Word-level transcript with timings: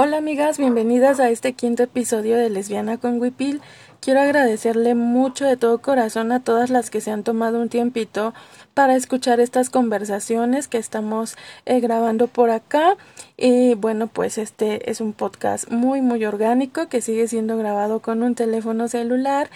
Hola 0.00 0.18
amigas, 0.18 0.58
bienvenidas 0.58 1.18
a 1.18 1.28
este 1.28 1.54
quinto 1.54 1.82
episodio 1.82 2.36
de 2.36 2.50
Lesbiana 2.50 2.98
con 2.98 3.20
Wipil. 3.20 3.60
Quiero 4.00 4.20
agradecerle 4.20 4.94
mucho 4.94 5.44
de 5.44 5.56
todo 5.56 5.82
corazón 5.82 6.30
a 6.30 6.38
todas 6.38 6.70
las 6.70 6.88
que 6.88 7.00
se 7.00 7.10
han 7.10 7.24
tomado 7.24 7.60
un 7.60 7.68
tiempito 7.68 8.32
para 8.74 8.94
escuchar 8.94 9.40
estas 9.40 9.70
conversaciones 9.70 10.68
que 10.68 10.78
estamos 10.78 11.34
eh, 11.66 11.80
grabando 11.80 12.28
por 12.28 12.50
acá. 12.50 12.96
Y 13.36 13.74
bueno, 13.74 14.06
pues 14.06 14.38
este 14.38 14.88
es 14.88 15.00
un 15.00 15.14
podcast 15.14 15.68
muy, 15.68 16.00
muy 16.00 16.24
orgánico 16.24 16.88
que 16.88 17.00
sigue 17.00 17.26
siendo 17.26 17.56
grabado 17.58 17.98
con 17.98 18.22
un 18.22 18.36
teléfono 18.36 18.86
celular 18.86 19.50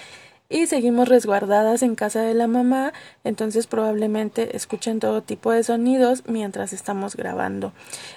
y 0.48 0.66
seguimos 0.66 1.08
resguardadas 1.08 1.82
en 1.82 1.94
casa 1.94 2.20
de 2.20 2.34
la 2.34 2.46
mamá, 2.46 2.92
entonces 3.24 3.66
probablemente 3.66 4.54
escuchen 4.54 5.00
todo 5.00 5.22
tipo 5.22 5.50
de 5.50 5.62
sonidos 5.64 6.24
mientras 6.26 6.74
estamos 6.74 7.16
grabando. 7.16 7.72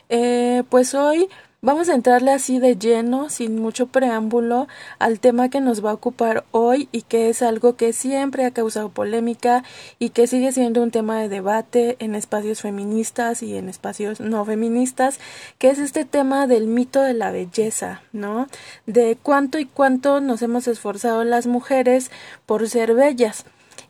Eh, 0.10 0.64
pues 0.70 0.96
hoy 0.96 1.30
Vamos 1.66 1.90
a 1.90 1.96
entrarle 1.96 2.30
así 2.32 2.60
de 2.60 2.78
lleno, 2.78 3.28
sin 3.32 3.60
mucho 3.60 3.88
preámbulo, 3.88 4.68
al 5.00 5.20
tema 5.20 5.50
que 5.50 5.62
nos 5.62 5.84
va 5.84 5.90
a 5.90 5.94
ocupar 5.96 6.46
hoy 6.52 6.88
y 6.92 7.02
que 7.02 7.28
es 7.28 7.42
algo 7.42 7.76
que 7.76 7.92
siempre 7.92 8.46
ha 8.46 8.52
causado 8.52 8.90
polémica 8.90 9.64
y 9.98 10.10
que 10.10 10.28
sigue 10.28 10.52
siendo 10.52 10.84
un 10.84 10.92
tema 10.92 11.20
de 11.20 11.28
debate 11.28 11.96
en 11.98 12.14
espacios 12.14 12.62
feministas 12.62 13.42
y 13.42 13.58
en 13.58 13.68
espacios 13.68 14.20
no 14.20 14.46
feministas, 14.46 15.20
que 15.58 15.72
es 15.72 15.80
este 15.80 16.06
tema 16.06 16.46
del 16.46 16.68
mito 16.68 17.02
de 17.02 17.16
la 17.16 17.32
belleza, 17.32 18.04
¿no? 18.14 18.48
De 18.86 19.18
cuánto 19.20 19.58
y 19.58 19.66
cuánto 19.66 20.22
nos 20.22 20.44
hemos 20.44 20.68
esforzado 20.68 21.24
las 21.24 21.48
mujeres 21.48 22.12
por 22.46 22.70
ser 22.70 22.94
bellas. 22.94 23.44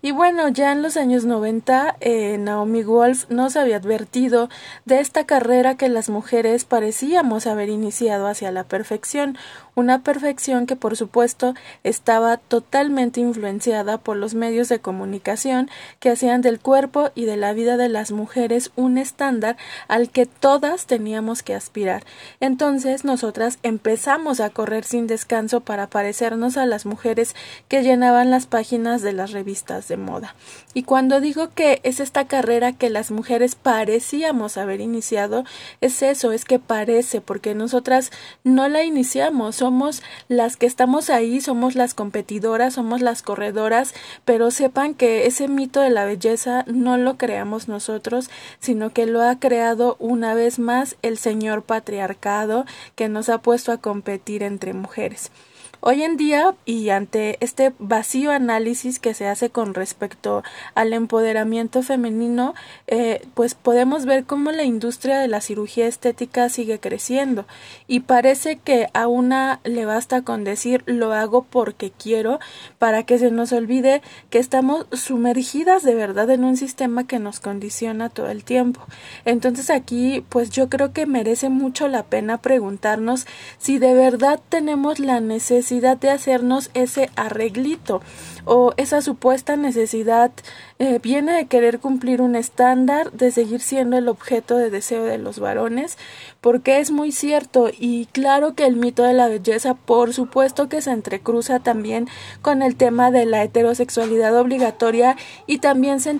Y 0.06 0.12
bueno, 0.12 0.50
ya 0.50 0.72
en 0.72 0.84
los 0.84 0.98
años 0.98 1.26
90, 1.26 1.98
eh, 2.00 2.38
Naomi 2.38 2.84
Wolf 2.84 3.28
nos 3.32 3.56
había 3.56 3.78
advertido 3.78 4.50
de 4.86 5.00
esta 5.00 5.26
carrera 5.26 5.78
que 5.78 5.90
las 5.90 6.10
mujeres 6.10 6.64
parecíamos 6.64 7.48
haber 7.48 7.70
iniciado 7.70 8.28
hacia 8.28 8.52
la 8.52 8.66
perfección, 8.66 9.36
una 9.76 10.02
perfección 10.02 10.66
que 10.66 10.76
por 10.76 10.96
supuesto 10.98 11.54
estaba 11.84 12.38
totalmente 12.38 13.20
influenciada 13.20 13.98
por 13.98 14.18
los 14.18 14.34
medios 14.34 14.70
de 14.70 14.80
comunicación 14.80 15.70
que 16.00 16.10
hacían 16.10 16.42
del 16.42 16.60
cuerpo 16.60 17.12
y 17.14 17.26
de 17.26 17.38
la 17.38 17.54
vida 17.54 17.78
de 17.78 17.90
las 17.90 18.12
mujeres 18.12 18.72
un 18.76 18.98
estándar 18.98 19.58
al 19.88 20.10
que 20.10 20.26
todas 20.26 20.86
teníamos 20.86 21.44
que 21.44 21.54
aspirar. 21.54 22.04
Entonces 22.40 23.06
nosotras 23.06 23.60
empezamos 23.64 24.40
a 24.40 24.50
correr 24.50 24.86
sin 24.86 25.08
descanso 25.08 25.62
para 25.62 25.88
parecernos 25.88 26.58
a 26.58 26.66
las 26.66 26.86
mujeres 26.86 27.36
que 27.68 27.84
llenaban 27.84 28.32
las 28.32 28.48
páginas 28.48 29.02
de 29.02 29.14
las 29.14 29.32
revistas 29.32 29.88
de 29.88 29.98
moda. 29.98 30.36
Y 30.74 30.84
cuando 30.84 31.20
digo 31.20 31.50
que 31.54 31.82
es 31.84 32.00
esta 32.00 32.28
carrera 32.28 32.74
que 32.74 32.90
las 32.90 33.12
mujeres 33.12 33.56
parecíamos 33.56 34.58
haber 34.58 34.82
iniciado, 34.82 35.44
es 35.82 36.02
eso, 36.02 36.32
es 36.32 36.46
que 36.46 36.60
parece, 36.60 37.22
porque 37.22 37.56
nosotras 37.56 38.12
no 38.44 38.68
la 38.68 38.84
iniciamos, 38.84 39.56
somos 39.66 40.04
las 40.28 40.58
que 40.58 40.68
estamos 40.68 41.10
ahí, 41.10 41.42
somos 41.42 41.74
las 41.74 41.96
competidoras, 41.96 42.76
somos 42.76 43.02
las 43.02 43.24
corredoras, 43.24 43.96
pero 44.24 44.52
sepan 44.52 44.94
que 44.94 45.26
ese 45.26 45.48
mito 45.48 45.80
de 45.82 45.90
la 45.90 46.06
belleza 46.06 46.66
no 46.68 46.98
lo 46.98 47.18
creamos 47.18 47.68
nosotros, 47.68 48.30
sino 48.60 48.92
que 48.92 49.08
lo 49.08 49.24
ha 49.24 49.40
creado 49.40 49.96
una 49.98 50.36
vez 50.36 50.60
más 50.60 50.98
el 51.02 51.18
señor 51.18 51.64
patriarcado 51.64 52.66
que 52.94 53.10
nos 53.10 53.28
ha 53.28 53.40
puesto 53.40 53.72
a 53.72 53.78
competir 53.78 54.44
entre 54.44 54.76
mujeres. 54.76 55.32
Hoy 55.82 56.04
en 56.04 56.18
día, 56.18 56.56
y 56.66 56.90
ante 56.90 57.38
este 57.42 57.74
vacío 57.80 58.32
análisis 58.32 59.00
que 59.00 59.14
se 59.14 59.28
hace 59.28 59.50
con 59.50 59.74
respecto 59.74 60.44
al 60.74 60.94
empoderamiento 60.94 61.84
femenino, 61.84 62.56
eh, 62.88 63.28
pues 63.34 63.56
podemos 63.56 64.06
ver 64.06 64.26
cómo 64.26 64.52
la 64.52 64.64
industria 64.64 65.20
de 65.20 65.28
la 65.28 65.42
cirugía 65.42 65.88
estética 65.88 66.50
sigue 66.50 66.80
creciendo 66.80 67.46
y 67.88 68.02
parece 68.02 68.58
que 68.58 68.88
a 68.94 69.08
una 69.08 69.60
le 69.64 69.86
basta 69.86 70.22
con 70.22 70.44
decir 70.44 70.84
lo 70.86 71.14
hago 71.14 71.44
porque 71.44 71.92
quiero 71.92 72.40
para 72.80 73.04
que 73.04 73.20
se 73.20 73.30
nos 73.30 73.52
olvide 73.52 74.02
que 74.30 74.40
estamos 74.40 74.88
sumergidas 74.92 75.84
de 75.84 75.96
verdad 75.96 76.30
en 76.30 76.46
un 76.46 76.58
sistema 76.58 77.06
que 77.06 77.20
nos 77.20 77.40
condiciona 77.40 78.10
todo 78.10 78.30
el 78.30 78.44
tiempo. 78.44 78.82
Entonces 79.26 79.70
aquí, 79.70 80.24
pues 80.30 80.50
yo 80.50 80.70
creo 80.70 80.94
que 80.94 81.06
merece 81.06 81.50
mucho 81.50 81.88
la 81.88 82.04
pena 82.04 82.42
preguntarnos 82.42 83.28
si 83.58 83.78
de 83.78 83.94
verdad 83.94 84.40
tenemos 84.50 85.00
la 85.00 85.20
necesidad 85.20 85.65
de 85.98 86.10
hacernos 86.10 86.70
ese 86.74 87.10
arreglito 87.16 88.02
o 88.46 88.74
esa 88.78 89.02
supuesta 89.02 89.56
necesidad 89.56 90.32
eh, 90.78 91.00
viene 91.02 91.32
de 91.32 91.46
querer 91.46 91.80
cumplir 91.80 92.20
un 92.20 92.36
estándar, 92.36 93.10
de 93.14 93.32
seguir 93.32 93.62
siendo 93.62 93.98
el 93.98 94.10
objeto 94.10 94.58
de 94.58 94.70
deseo 94.70 95.06
de 95.06 95.18
los 95.18 95.40
varones, 95.40 95.98
porque 96.42 96.80
es 96.80 96.92
muy 96.92 97.14
cierto 97.14 97.70
y 97.72 98.08
claro 98.08 98.56
que 98.56 98.66
el 98.66 98.76
mito 98.76 99.04
de 99.04 99.14
la 99.14 99.30
belleza, 99.30 99.76
por 99.76 100.14
supuesto 100.14 100.68
que 100.68 100.82
se 100.82 100.92
entrecruza 100.92 101.62
también 101.62 102.10
con 102.42 102.62
el 102.62 102.76
tema 102.76 103.10
de 103.10 103.26
la 103.26 103.42
heterosexualidad 103.42 104.38
obligatoria 104.38 105.16
y 105.48 105.60
también 105.60 106.02
se 106.02 106.14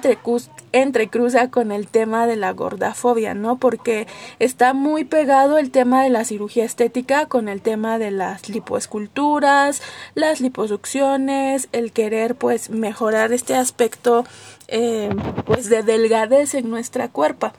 entrecruza 0.72 1.52
con 1.52 1.74
el 1.74 1.88
tema 1.90 2.26
de 2.26 2.38
la 2.38 2.54
gordafobia, 2.54 3.34
¿no? 3.34 3.58
Porque 3.58 4.08
está 4.40 4.74
muy 4.74 5.04
pegado 5.04 5.58
el 5.58 5.70
tema 5.70 6.02
de 6.02 6.10
la 6.10 6.24
cirugía 6.24 6.64
estética 6.64 7.26
con 7.26 7.50
el 7.50 7.62
tema 7.62 8.00
de 8.00 8.12
las 8.12 8.48
lipoesculturas, 8.48 9.82
las 10.14 10.40
liposucciones, 10.40 11.68
el 11.74 11.92
querer 11.92 12.36
pues 12.36 12.70
mejorar 12.70 13.34
este 13.34 13.56
aspecto 13.56 14.24
eh, 14.68 15.10
pues 15.46 15.70
de 15.70 15.84
delgadez 15.84 16.54
en 16.54 16.70
nuestra 16.70 17.10
cuerpa. 17.10 17.54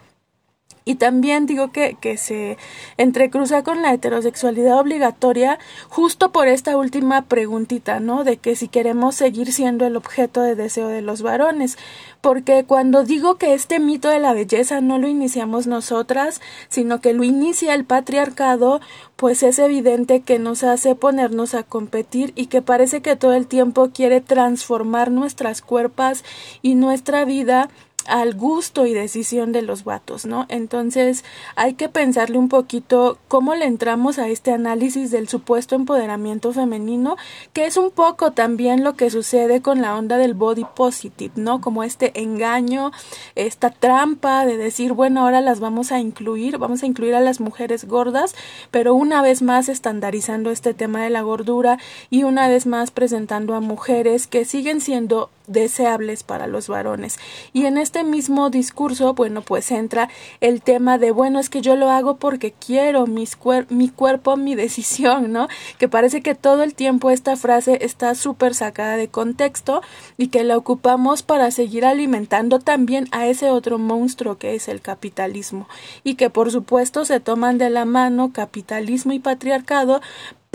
Y 0.89 0.95
también 0.95 1.47
digo 1.47 1.73
que, 1.73 1.97
que 2.01 2.17
se 2.17 2.59
entrecruza 2.97 3.65
con 3.65 3.83
la 3.83 3.93
heterosexualidad 3.93 4.79
obligatoria 4.79 5.59
justo 5.89 6.31
por 6.31 6.47
esta 6.47 6.77
última 6.77 7.23
preguntita, 7.23 7.99
¿no? 7.99 8.23
De 8.23 8.37
que 8.37 8.55
si 8.55 8.69
queremos 8.69 9.17
seguir 9.17 9.53
siendo 9.53 9.85
el 9.85 9.97
objeto 9.97 10.43
de 10.43 10.55
deseo 10.55 10.87
de 10.87 11.03
los 11.03 11.23
varones. 11.23 11.77
Porque 12.21 12.65
cuando 12.65 13.03
digo 13.03 13.35
que 13.35 13.53
este 13.53 13.81
mito 13.81 14.09
de 14.09 14.21
la 14.21 14.33
belleza 14.33 14.81
no 14.81 14.99
lo 14.99 15.09
iniciamos 15.09 15.67
nosotras, 15.67 16.41
sino 16.69 17.01
que 17.01 17.15
lo 17.15 17.25
inicia 17.25 17.75
el 17.75 17.85
patriarcado, 17.85 18.81
pues 19.17 19.43
es 19.43 19.59
evidente 19.59 20.21
que 20.21 20.39
nos 20.39 20.63
hace 20.63 20.95
ponernos 20.95 21.55
a 21.55 21.65
competir 21.65 22.33
y 22.37 22.47
que 22.47 22.63
parece 22.63 23.03
que 23.03 23.17
todo 23.17 23.33
el 23.33 23.49
tiempo 23.49 23.91
quiere 23.93 24.21
transformar 24.21 25.11
nuestras 25.11 25.63
cuerpos 25.63 26.25
y 26.63 26.77
nuestra 26.77 27.25
vida 27.25 27.71
al 28.09 28.35
gusto 28.35 28.87
y 28.87 28.95
decisión 28.95 29.53
de 29.53 29.63
los 29.63 29.85
vatos, 29.85 30.27
¿no? 30.27 30.47
Entonces 30.49 31.25
hay 31.55 31.75
que 31.75 31.89
pensarle 31.89 32.39
un 32.39 32.49
poquito 32.49 33.19
cómo 33.29 33.55
le 33.55 33.67
entramos 33.67 34.19
a 34.19 34.29
este 34.29 34.53
análisis 34.53 35.11
del 35.11 35.29
supuesto 35.29 35.75
empoderamiento 35.75 36.53
femenino, 36.53 37.17
que 37.53 37.67
es 37.67 37.77
un 37.77 37.91
poco 37.91 38.33
también 38.33 38.85
lo 38.85 38.95
que 38.95 39.11
sucede 39.11 39.63
con 39.63 39.83
la 39.83 39.97
onda 39.97 40.17
del 40.19 40.35
body 40.35 40.65
positive, 40.75 41.33
¿no? 41.37 41.61
Como 41.61 41.83
este 41.83 42.21
engaño, 42.21 42.93
esta 43.35 43.71
trampa 43.71 44.47
de 44.47 44.57
decir, 44.57 44.93
bueno, 44.93 45.23
ahora 45.23 45.41
las 45.41 45.61
vamos 45.61 45.93
a 45.93 46.01
incluir, 46.01 46.59
vamos 46.59 46.83
a 46.83 46.87
incluir 46.87 47.15
a 47.15 47.21
las 47.21 47.41
mujeres 47.41 47.85
gordas, 47.85 48.35
pero 48.71 48.95
una 48.95 49.23
vez 49.23 49.43
más 49.43 49.69
estandarizando 49.69 50.51
este 50.51 50.75
tema 50.75 51.03
de 51.03 51.11
la 51.11 51.23
gordura 51.23 51.79
y 52.11 52.25
una 52.25 52.49
vez 52.49 52.67
más 52.67 52.91
presentando 52.91 53.55
a 53.55 53.61
mujeres 53.61 54.27
que 54.27 54.45
siguen 54.45 54.81
siendo 54.81 55.31
deseables 55.47 56.23
para 56.23 56.47
los 56.47 56.69
varones. 56.69 57.19
Y 57.53 57.67
en 57.67 57.79
este 57.79 58.05
mismo 58.05 58.51
discurso, 58.51 59.15
bueno, 59.15 59.43
pues 59.43 59.71
entra 59.71 60.09
el 60.41 60.63
tema 60.63 60.99
de, 60.99 61.11
bueno, 61.11 61.39
es 61.39 61.51
que 61.51 61.61
yo 61.61 61.77
lo 61.77 61.91
hago 61.91 62.17
porque 62.17 62.53
quiero 62.53 63.07
mis 63.07 63.37
mi 63.69 63.89
cuerpo, 63.89 64.37
mi 64.37 64.55
decisión, 64.55 65.33
¿no? 65.33 65.49
Que 65.79 65.89
parece 65.89 66.23
que 66.23 66.35
todo 66.35 66.63
el 66.63 66.75
tiempo 66.75 67.11
esta 67.11 67.37
frase 67.37 67.79
está 67.83 68.15
súper 68.15 68.55
sacada 68.55 68.97
de 68.97 69.09
contexto 69.09 69.83
y 70.17 70.29
que 70.29 70.45
la 70.45 70.57
ocupamos 70.57 71.23
para 71.23 71.51
seguir 71.51 71.85
alimentando 71.85 72.59
también 72.59 73.09
a 73.13 73.27
ese 73.27 73.51
otro 73.51 73.79
monstruo 73.79 74.39
que 74.39 74.55
es 74.55 74.69
el 74.69 74.81
capitalismo 74.81 75.69
y 76.05 76.15
que 76.15 76.31
por 76.31 76.51
supuesto 76.51 77.05
se 77.05 77.21
toman 77.21 77.59
de 77.59 77.71
la 77.71 77.85
mano 77.85 78.33
capitalismo 78.33 79.13
y 79.13 79.19
patriarcado 79.19 80.01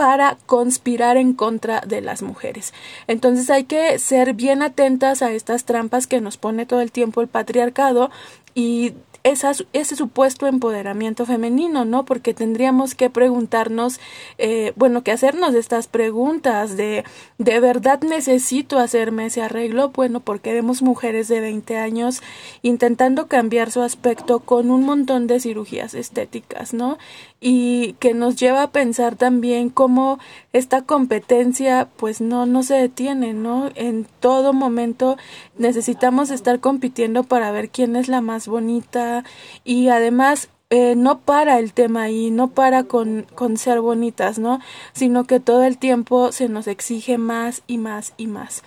para 0.01 0.36
conspirar 0.48 1.15
en 1.15 1.33
contra 1.33 1.81
de 1.81 2.01
las 2.01 2.24
mujeres. 2.24 2.74
Entonces 3.06 3.51
hay 3.51 3.65
que 3.65 4.00
ser 4.00 4.33
bien 4.33 4.63
atentas 4.63 5.21
a 5.21 5.31
estas 5.31 5.63
trampas 5.63 6.07
que 6.07 6.21
nos 6.21 6.38
pone 6.38 6.65
todo 6.65 6.81
el 6.81 6.92
tiempo 6.92 7.21
el 7.21 7.27
patriarcado 7.27 8.09
y 8.56 8.95
ese 9.24 9.95
supuesto 9.95 10.48
empoderamiento 10.48 11.27
femenino, 11.27 11.86
¿no? 11.86 12.06
Porque 12.06 12.33
tendríamos 12.33 12.95
que 12.95 13.12
preguntarnos, 13.12 14.00
eh, 14.39 14.74
bueno, 14.75 15.03
que 15.03 15.12
hacernos 15.12 15.53
estas 15.53 15.86
preguntas 15.86 16.75
de, 16.75 17.03
¿de 17.38 17.59
verdad 17.59 18.01
necesito 18.01 18.80
hacerme 18.80 19.27
ese 19.27 19.44
arreglo? 19.44 19.89
Bueno, 19.89 20.21
porque 20.21 20.53
vemos 20.53 20.81
mujeres 20.81 21.27
de 21.27 21.42
20 21.42 21.77
años 21.77 22.24
intentando 22.63 23.27
cambiar 23.27 23.69
su 23.69 23.81
aspecto 23.81 24.39
con 24.39 24.71
un 24.71 24.83
montón 24.83 25.27
de 25.27 25.39
cirugías 25.39 25.94
estéticas, 25.94 26.74
¿no? 26.74 26.98
Y 27.43 27.93
que 27.93 28.13
nos 28.13 28.35
lleva 28.35 28.61
a 28.61 28.71
pensar 28.71 29.15
también 29.15 29.69
cómo 29.69 30.19
esta 30.53 30.83
competencia, 30.83 31.89
pues 31.97 32.21
no, 32.21 32.45
no 32.45 32.61
se 32.61 32.75
detiene, 32.75 33.33
¿no? 33.33 33.71
En 33.73 34.05
todo 34.19 34.53
momento 34.53 35.17
necesitamos 35.57 36.29
estar 36.29 36.59
compitiendo 36.59 37.23
para 37.23 37.51
ver 37.51 37.69
quién 37.69 37.95
es 37.95 38.07
la 38.07 38.21
más 38.21 38.47
bonita, 38.47 39.23
y 39.63 39.88
además 39.88 40.49
eh, 40.69 40.95
no 40.95 41.19
para 41.19 41.59
el 41.59 41.73
tema 41.73 42.03
ahí, 42.03 42.31
no 42.31 42.47
para 42.51 42.85
con, 42.85 43.25
con 43.35 43.57
ser 43.57 43.81
bonitas, 43.81 44.39
¿no? 44.39 44.59
Sino 44.93 45.25
que 45.25 45.41
todo 45.41 45.63
el 45.63 45.77
tiempo 45.77 46.31
se 46.31 46.47
nos 46.47 46.67
exige 46.67 47.17
más 47.17 47.63
y 47.67 47.77
más 47.77 48.13
y 48.15 48.27
más. 48.27 48.63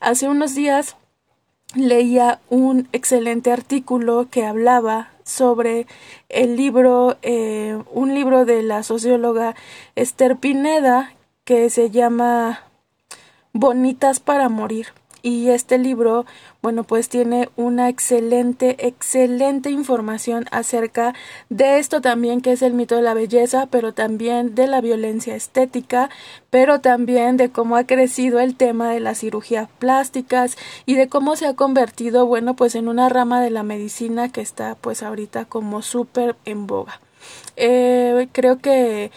Hace 0.00 0.28
unos 0.28 0.54
días 0.54 0.96
leía 1.74 2.40
un 2.48 2.88
excelente 2.92 3.52
artículo 3.52 4.28
que 4.30 4.44
hablaba 4.44 5.10
sobre 5.24 5.86
el 6.28 6.56
libro, 6.56 7.16
eh, 7.22 7.78
un 7.92 8.14
libro 8.14 8.44
de 8.44 8.62
la 8.62 8.82
socióloga 8.82 9.54
Esther 9.94 10.36
Pineda 10.36 11.12
que 11.44 11.70
se 11.70 11.90
llama 11.90 12.62
Bonitas 13.52 14.20
para 14.20 14.48
Morir 14.48 14.88
y 15.22 15.50
este 15.50 15.78
libro, 15.78 16.26
bueno, 16.62 16.84
pues 16.84 17.08
tiene 17.08 17.48
una 17.56 17.88
excelente, 17.88 18.86
excelente 18.86 19.70
información 19.70 20.46
acerca 20.50 21.14
de 21.48 21.78
esto 21.78 22.00
también 22.00 22.40
que 22.40 22.52
es 22.52 22.62
el 22.62 22.74
mito 22.74 22.96
de 22.96 23.02
la 23.02 23.14
belleza, 23.14 23.66
pero 23.66 23.94
también 23.94 24.54
de 24.54 24.66
la 24.66 24.80
violencia 24.80 25.36
estética, 25.36 26.10
pero 26.50 26.80
también 26.80 27.36
de 27.36 27.50
cómo 27.50 27.76
ha 27.76 27.84
crecido 27.84 28.40
el 28.40 28.56
tema 28.56 28.90
de 28.90 29.00
las 29.00 29.20
cirugías 29.20 29.68
plásticas 29.78 30.56
y 30.86 30.96
de 30.96 31.08
cómo 31.08 31.36
se 31.36 31.46
ha 31.46 31.54
convertido, 31.54 32.26
bueno, 32.26 32.54
pues 32.56 32.74
en 32.74 32.88
una 32.88 33.08
rama 33.08 33.40
de 33.40 33.50
la 33.50 33.62
medicina 33.62 34.30
que 34.30 34.40
está 34.40 34.74
pues 34.74 35.02
ahorita 35.02 35.44
como 35.44 35.82
súper 35.82 36.36
en 36.44 36.66
boga. 36.66 37.00
Eh, 37.56 38.28
creo 38.32 38.58
que 38.58 39.12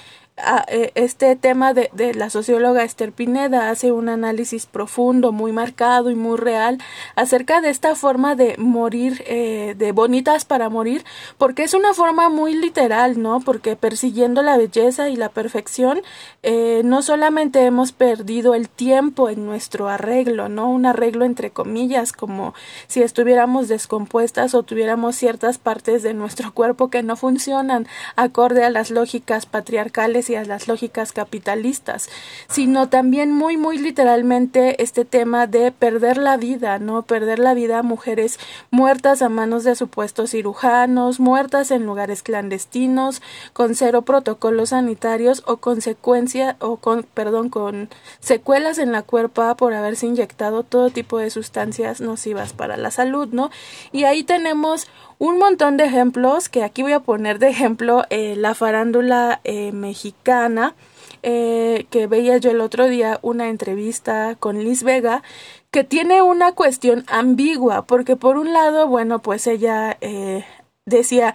e, 0.67 0.91
este 0.95 1.37
tema 1.37 1.73
de, 1.73 1.89
de, 1.93 2.13
la 2.13 2.29
socióloga 2.29 2.83
Esther 2.83 3.13
Pineda 3.13 3.69
hace 3.69 3.93
un 3.93 4.09
análisis 4.09 4.65
profundo, 4.65 5.31
muy 5.31 5.53
marcado 5.53 6.11
y 6.11 6.15
muy 6.15 6.37
real 6.37 6.77
acerca 7.15 7.61
de 7.61 7.69
esta 7.69 7.95
forma 7.95 8.35
de 8.35 8.57
morir, 8.57 9.23
eh, 9.27 9.75
de 9.77 9.93
bonitas 9.93 10.43
para 10.43 10.67
morir, 10.67 11.05
porque 11.37 11.63
es 11.63 11.73
una 11.73 11.93
forma 11.93 12.27
muy 12.27 12.53
literal, 12.53 13.21
¿no? 13.21 13.39
Porque 13.39 13.77
persiguiendo 13.77 14.41
la 14.41 14.57
belleza 14.57 15.07
y 15.07 15.15
la 15.15 15.29
perfección, 15.29 16.01
eh, 16.43 16.81
no 16.83 17.01
solamente 17.01 17.65
hemos 17.65 17.93
perdido 17.93 18.55
el 18.55 18.67
tiempo 18.67 19.29
en 19.29 19.45
nuestro 19.45 19.87
arreglo, 19.87 20.49
¿no? 20.49 20.69
Un 20.69 20.85
arreglo 20.85 21.23
entre 21.23 21.51
comillas, 21.51 22.11
como 22.11 22.53
si 22.87 23.01
estuviéramos 23.01 23.69
descompuestas 23.69 24.53
o 24.53 24.63
tuviéramos 24.63 25.15
ciertas 25.15 25.59
partes 25.59 26.03
de 26.03 26.13
nuestro 26.13 26.53
cuerpo 26.53 26.89
que 26.89 27.03
no 27.03 27.15
funcionan 27.15 27.87
acorde 28.17 28.65
a 28.65 28.69
las 28.69 28.91
lógicas 28.91 29.45
patriarcales 29.45 30.24
las 30.29 30.67
lógicas 30.67 31.13
capitalistas, 31.13 32.09
sino 32.49 32.89
también 32.89 33.31
muy, 33.31 33.57
muy 33.57 33.77
literalmente 33.77 34.81
este 34.81 35.05
tema 35.05 35.47
de 35.47 35.71
perder 35.71 36.17
la 36.17 36.37
vida, 36.37 36.79
¿no? 36.79 37.03
Perder 37.03 37.39
la 37.39 37.53
vida 37.53 37.79
a 37.79 37.83
mujeres 37.83 38.39
muertas 38.71 39.21
a 39.21 39.29
manos 39.29 39.63
de 39.63 39.75
supuestos 39.75 40.31
cirujanos, 40.31 41.19
muertas 41.19 41.71
en 41.71 41.85
lugares 41.85 42.23
clandestinos, 42.23 43.21
con 43.53 43.75
cero 43.75 44.01
protocolos 44.01 44.69
sanitarios 44.69 45.43
o 45.45 45.57
consecuencia, 45.57 46.57
o 46.59 46.77
con, 46.77 47.03
perdón, 47.03 47.49
con 47.49 47.89
secuelas 48.19 48.77
en 48.77 48.91
la 48.91 49.03
cuerpa 49.03 49.55
por 49.55 49.73
haberse 49.73 50.07
inyectado 50.07 50.63
todo 50.63 50.89
tipo 50.89 51.19
de 51.19 51.29
sustancias 51.29 52.01
nocivas 52.01 52.53
para 52.53 52.77
la 52.77 52.91
salud, 52.91 53.29
¿no? 53.31 53.51
Y 53.91 54.03
ahí 54.05 54.23
tenemos 54.23 54.87
un 55.17 55.37
montón 55.37 55.77
de 55.77 55.85
ejemplos 55.85 56.49
que 56.49 56.63
aquí 56.63 56.81
voy 56.81 56.93
a 56.93 56.99
poner 56.99 57.39
de 57.39 57.47
ejemplo 57.49 58.03
eh, 58.09 58.35
la 58.35 58.53
farándula 58.53 59.39
eh, 59.43 59.71
mexicana 59.71 60.75
eh, 61.23 61.87
que 61.89 62.07
veía 62.07 62.37
yo 62.37 62.51
el 62.51 62.61
otro 62.61 62.87
día 62.87 63.19
una 63.21 63.49
entrevista 63.49 64.35
con 64.39 64.63
Liz 64.63 64.83
Vega 64.83 65.23
que 65.71 65.83
tiene 65.83 66.21
una 66.21 66.51
cuestión 66.51 67.05
ambigua 67.07 67.85
porque 67.85 68.15
por 68.15 68.37
un 68.37 68.53
lado 68.53 68.87
bueno 68.87 69.19
pues 69.19 69.47
ella 69.47 69.97
decía 70.85 71.33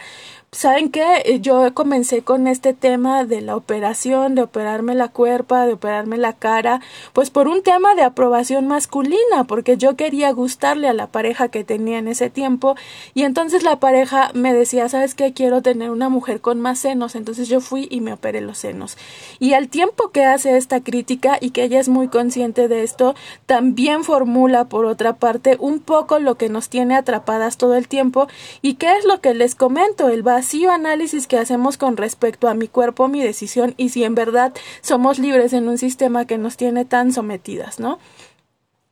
¿Saben 0.52 0.90
qué? 0.90 1.22
Eh, 1.26 1.38
yo 1.38 1.72
comencé 1.74 2.22
con 2.22 2.48
este 2.48 2.74
tema 2.74 3.24
de 3.24 3.40
la 3.40 3.54
operación, 3.54 4.34
de 4.34 4.42
operarme 4.42 4.96
la 4.96 5.06
cuerpa, 5.06 5.64
de 5.64 5.74
operarme 5.74 6.18
la 6.18 6.32
cara, 6.32 6.80
pues 7.12 7.30
por 7.30 7.46
un 7.46 7.62
tema 7.62 7.94
de 7.94 8.02
aprobación 8.02 8.66
masculina, 8.66 9.44
porque 9.46 9.76
yo 9.76 9.94
quería 9.94 10.32
gustarle 10.32 10.88
a 10.88 10.92
la 10.92 11.06
pareja 11.06 11.50
que 11.50 11.62
tenía 11.62 11.98
en 11.98 12.08
ese 12.08 12.30
tiempo 12.30 12.74
y 13.14 13.22
entonces 13.22 13.62
la 13.62 13.78
pareja 13.78 14.32
me 14.34 14.52
decía, 14.52 14.88
¿sabes 14.88 15.14
qué? 15.14 15.32
Quiero 15.32 15.62
tener 15.62 15.92
una 15.92 16.08
mujer 16.08 16.40
con 16.40 16.60
más 16.60 16.80
senos, 16.80 17.14
entonces 17.14 17.46
yo 17.46 17.60
fui 17.60 17.86
y 17.88 18.00
me 18.00 18.12
operé 18.12 18.40
los 18.40 18.58
senos. 18.58 18.98
Y 19.38 19.52
al 19.52 19.68
tiempo 19.68 20.10
que 20.10 20.24
hace 20.24 20.56
esta 20.56 20.80
crítica 20.80 21.38
y 21.40 21.50
que 21.50 21.62
ella 21.62 21.78
es 21.78 21.88
muy 21.88 22.08
consciente 22.08 22.66
de 22.66 22.82
esto, 22.82 23.14
también 23.46 24.02
formula 24.02 24.64
por 24.64 24.84
otra 24.84 25.14
parte 25.14 25.56
un 25.60 25.78
poco 25.78 26.18
lo 26.18 26.34
que 26.34 26.48
nos 26.48 26.68
tiene 26.68 26.96
atrapadas 26.96 27.56
todo 27.56 27.76
el 27.76 27.86
tiempo 27.86 28.26
y 28.62 28.74
qué 28.74 28.90
es 28.98 29.04
lo 29.04 29.20
que 29.20 29.32
les 29.32 29.54
comento, 29.54 30.08
el 30.08 30.26
va 30.26 30.39
vacío 30.40 30.70
análisis 30.70 31.26
que 31.26 31.36
hacemos 31.36 31.76
con 31.76 31.98
respecto 31.98 32.48
a 32.48 32.54
mi 32.54 32.66
cuerpo, 32.66 33.08
mi 33.08 33.22
decisión 33.22 33.74
y 33.76 33.90
si 33.90 34.04
en 34.04 34.14
verdad 34.14 34.54
somos 34.80 35.18
libres 35.18 35.52
en 35.52 35.68
un 35.68 35.76
sistema 35.76 36.24
que 36.24 36.38
nos 36.38 36.56
tiene 36.56 36.86
tan 36.86 37.12
sometidas, 37.12 37.78
¿no? 37.78 37.98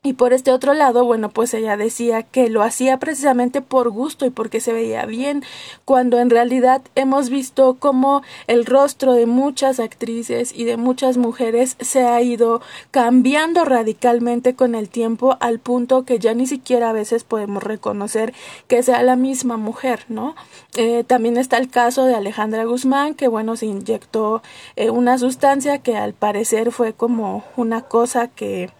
Y 0.04 0.12
por 0.12 0.32
este 0.32 0.52
otro 0.52 0.74
lado, 0.74 1.04
bueno, 1.04 1.28
pues 1.28 1.52
ella 1.54 1.76
decía 1.76 2.22
que 2.22 2.48
lo 2.48 2.62
hacía 2.62 2.98
precisamente 2.98 3.62
por 3.62 3.90
gusto 3.90 4.26
y 4.26 4.30
porque 4.30 4.60
se 4.60 4.72
veía 4.72 5.04
bien, 5.06 5.42
cuando 5.84 6.20
en 6.20 6.30
realidad 6.30 6.82
hemos 6.94 7.30
visto 7.30 7.78
cómo 7.80 8.22
el 8.46 8.64
rostro 8.64 9.14
de 9.14 9.26
muchas 9.26 9.80
actrices 9.80 10.52
y 10.54 10.62
de 10.62 10.76
muchas 10.76 11.16
mujeres 11.16 11.76
se 11.80 12.04
ha 12.04 12.22
ido 12.22 12.62
cambiando 12.92 13.64
radicalmente 13.64 14.54
con 14.54 14.76
el 14.76 14.88
tiempo 14.88 15.36
al 15.40 15.58
punto 15.58 16.04
que 16.04 16.20
ya 16.20 16.32
ni 16.32 16.46
siquiera 16.46 16.90
a 16.90 16.92
veces 16.92 17.24
podemos 17.24 17.64
reconocer 17.64 18.34
que 18.68 18.84
sea 18.84 19.02
la 19.02 19.16
misma 19.16 19.56
mujer, 19.56 20.04
¿no? 20.08 20.36
Eh, 20.76 21.02
también 21.02 21.36
está 21.36 21.58
el 21.58 21.70
caso 21.70 22.04
de 22.04 22.14
Alejandra 22.14 22.64
Guzmán, 22.66 23.14
que 23.14 23.26
bueno, 23.26 23.56
se 23.56 23.66
inyectó 23.66 24.42
eh, 24.76 24.90
una 24.90 25.18
sustancia 25.18 25.78
que 25.78 25.96
al 25.96 26.14
parecer 26.14 26.70
fue 26.70 26.92
como 26.92 27.42
una 27.56 27.82
cosa 27.82 28.28
que 28.28 28.70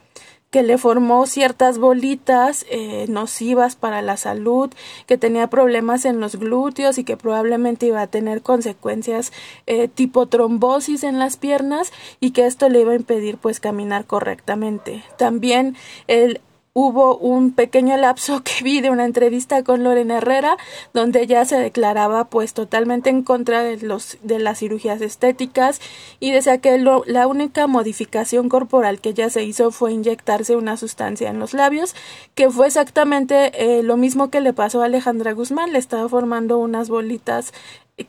que 0.51 0.63
le 0.63 0.79
formó 0.79 1.27
ciertas 1.27 1.79
bolitas 1.79 2.65
eh, 2.71 3.07
nocivas 3.09 3.77
para 3.77 4.03
la 4.03 4.17
salud, 4.17 4.71
que 5.07 5.19
tenía 5.19 5.49
problemas 5.49 6.05
en 6.05 6.21
los 6.21 6.37
glúteos 6.37 6.99
y 6.99 7.05
que 7.05 7.17
probablemente 7.17 7.87
iba 7.87 8.01
a 8.01 8.07
tener 8.07 8.43
consecuencias 8.43 9.33
eh, 9.67 9.89
tipo 9.89 10.27
trombosis 10.27 11.05
en 11.05 11.19
las 11.19 11.37
piernas 11.37 11.93
y 12.21 12.31
que 12.31 12.47
esto 12.47 12.69
le 12.69 12.81
iba 12.81 12.93
a 12.93 12.97
impedir 12.97 13.37
pues 13.37 13.61
caminar 13.61 14.07
correctamente. 14.07 15.03
También 15.19 15.77
el 16.07 16.41
hubo 16.73 17.17
un 17.17 17.53
pequeño 17.53 17.97
lapso 17.97 18.43
que 18.45 18.63
vi 18.63 18.81
de 18.81 18.91
una 18.91 19.05
entrevista 19.05 19.63
con 19.65 19.85
Lorena 19.85 20.19
Herrera 20.19 20.57
donde 20.93 21.23
ella 21.23 21.45
se 21.45 21.57
declaraba 21.57 22.25
pues 22.25 22.55
totalmente 22.55 23.11
en 23.11 23.23
contra 23.23 23.63
de 23.63 23.79
los 23.79 24.19
de 24.23 24.39
las 24.39 24.59
cirugías 24.59 25.01
estéticas 25.01 25.81
y 26.21 26.31
decía 26.31 26.59
que 26.59 26.79
la 26.79 27.27
única 27.27 27.67
modificación 27.67 28.49
corporal 28.49 29.01
que 29.01 29.11
ella 29.11 29.31
se 29.31 29.45
hizo 29.45 29.71
fue 29.71 29.93
inyectarse 29.93 30.57
una 30.57 30.77
sustancia 30.77 31.31
en 31.31 31.39
los 31.39 31.55
labios 31.55 31.95
que 32.35 32.51
fue 32.51 32.67
exactamente 32.67 33.51
eh, 33.55 33.83
lo 33.83 33.97
mismo 33.97 34.31
que 34.31 34.41
le 34.41 34.53
pasó 34.53 34.83
a 34.83 34.87
Alejandra 34.87 35.33
Guzmán. 35.33 35.73
Le 35.73 35.79
estaba 35.79 36.09
formando 36.09 36.59
unas 36.59 36.89
bolitas 36.89 37.53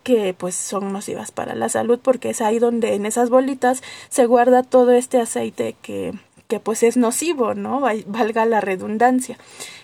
que 0.04 0.36
pues 0.38 0.54
son 0.56 0.94
nocivas 0.94 1.32
para 1.32 1.56
la 1.56 1.68
salud 1.68 2.00
porque 2.02 2.30
es 2.30 2.42
ahí 2.42 2.60
donde 2.60 2.94
en 2.94 3.06
esas 3.06 3.30
bolitas 3.30 3.82
se 4.10 4.28
guarda 4.28 4.62
todo 4.62 4.92
este 4.92 5.20
aceite 5.20 5.76
que 5.82 6.14
que 6.50 6.60
pues 6.60 6.82
es 6.82 6.98
nocivo, 6.98 7.54
¿no? 7.54 7.80
Valga 8.08 8.46
la 8.46 8.60
redundancia. 8.60 9.38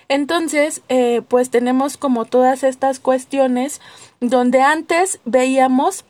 Entonces, 0.09 0.81
eh, 0.89 1.21
pues 1.27 1.51
tenemos 1.51 1.95
como 1.95 2.25
todas 2.25 2.63
estas 2.63 2.99
cuestiones 2.99 3.81
donde 4.19 4.61
antes 4.61 5.19
veíamos 5.25 6.05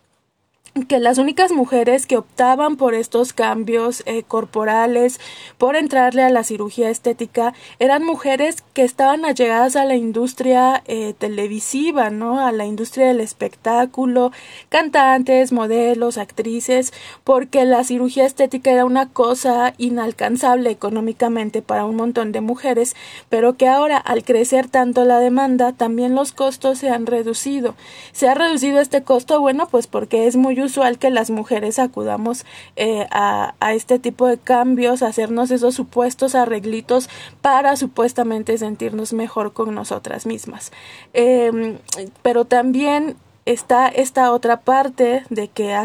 que 0.84 1.00
las 1.00 1.20
únicas 1.20 1.54
mujeres 1.54 2.06
que 2.06 2.18
optaban 2.18 2.76
por 2.76 2.96
estos 2.96 3.32
cambios 3.32 4.04
eh, 4.06 4.24
corporales, 4.24 5.22
por 5.58 5.78
entrarle 5.78 6.22
a 6.22 6.30
la 6.30 6.44
cirugía 6.44 6.90
estética, 6.90 7.54
eran 7.80 8.04
mujeres 8.04 8.62
que 8.74 8.84
estaban 8.84 9.24
allegadas 9.24 9.78
a 9.78 9.86
la 9.86 9.96
industria 9.96 10.84
eh, 10.86 11.14
televisiva, 11.18 12.10
¿no? 12.10 12.46
A 12.46 12.52
la 12.52 12.66
industria 12.66 13.08
del 13.08 13.22
espectáculo, 13.22 14.34
cantantes, 14.68 15.54
modelos, 15.54 16.18
actrices, 16.18 16.92
porque 17.24 17.64
la 17.64 17.86
cirugía 17.86 18.26
estética 18.26 18.72
era 18.72 18.84
una 18.84 19.08
cosa 19.08 19.76
inalcanzable 19.78 20.72
económicamente 20.72 21.62
para 21.62 21.86
un 21.86 21.96
montón 21.96 22.34
de 22.34 22.42
mujeres, 22.42 22.98
pero 23.30 23.56
que 23.56 23.70
ahora 23.70 23.96
al 23.96 24.26
crecer 24.26 24.68
tanto 24.68 25.06
la 25.06 25.20
demanda, 25.20 25.72
también 25.72 26.16
los 26.16 26.34
costos 26.34 26.80
se 26.80 26.90
han 26.90 27.06
reducido. 27.06 27.76
Se 28.12 28.28
ha 28.28 28.34
reducido 28.34 28.82
este 28.82 29.04
costo, 29.04 29.40
bueno, 29.40 29.70
pues 29.72 29.88
porque 29.88 30.28
es 30.28 30.36
muy 30.36 30.65
usual 30.66 30.98
que 30.98 31.10
las 31.10 31.30
mujeres 31.30 31.80
acudamos 31.80 32.46
eh, 32.76 33.08
a, 33.12 33.54
este 33.74 34.00
tipo 34.00 34.28
de 34.28 34.38
cambios, 34.38 35.02
a 35.02 35.08
hacernos 35.08 35.52
esos 35.52 35.76
supuestos 35.76 36.36
arreglitos 36.36 37.10
para 37.42 37.76
supuestamente 37.76 38.58
sentirnos 38.58 39.14
mejor 39.14 39.54
con 39.54 39.74
nosotras 39.74 40.26
mismas. 40.26 40.72
Eh, 41.14 41.78
pero 42.22 42.46
también 42.46 43.16
está 43.46 43.88
esta 43.88 44.32
otra 44.32 44.62
parte 44.62 45.24
de 45.30 45.48
que 45.48 45.76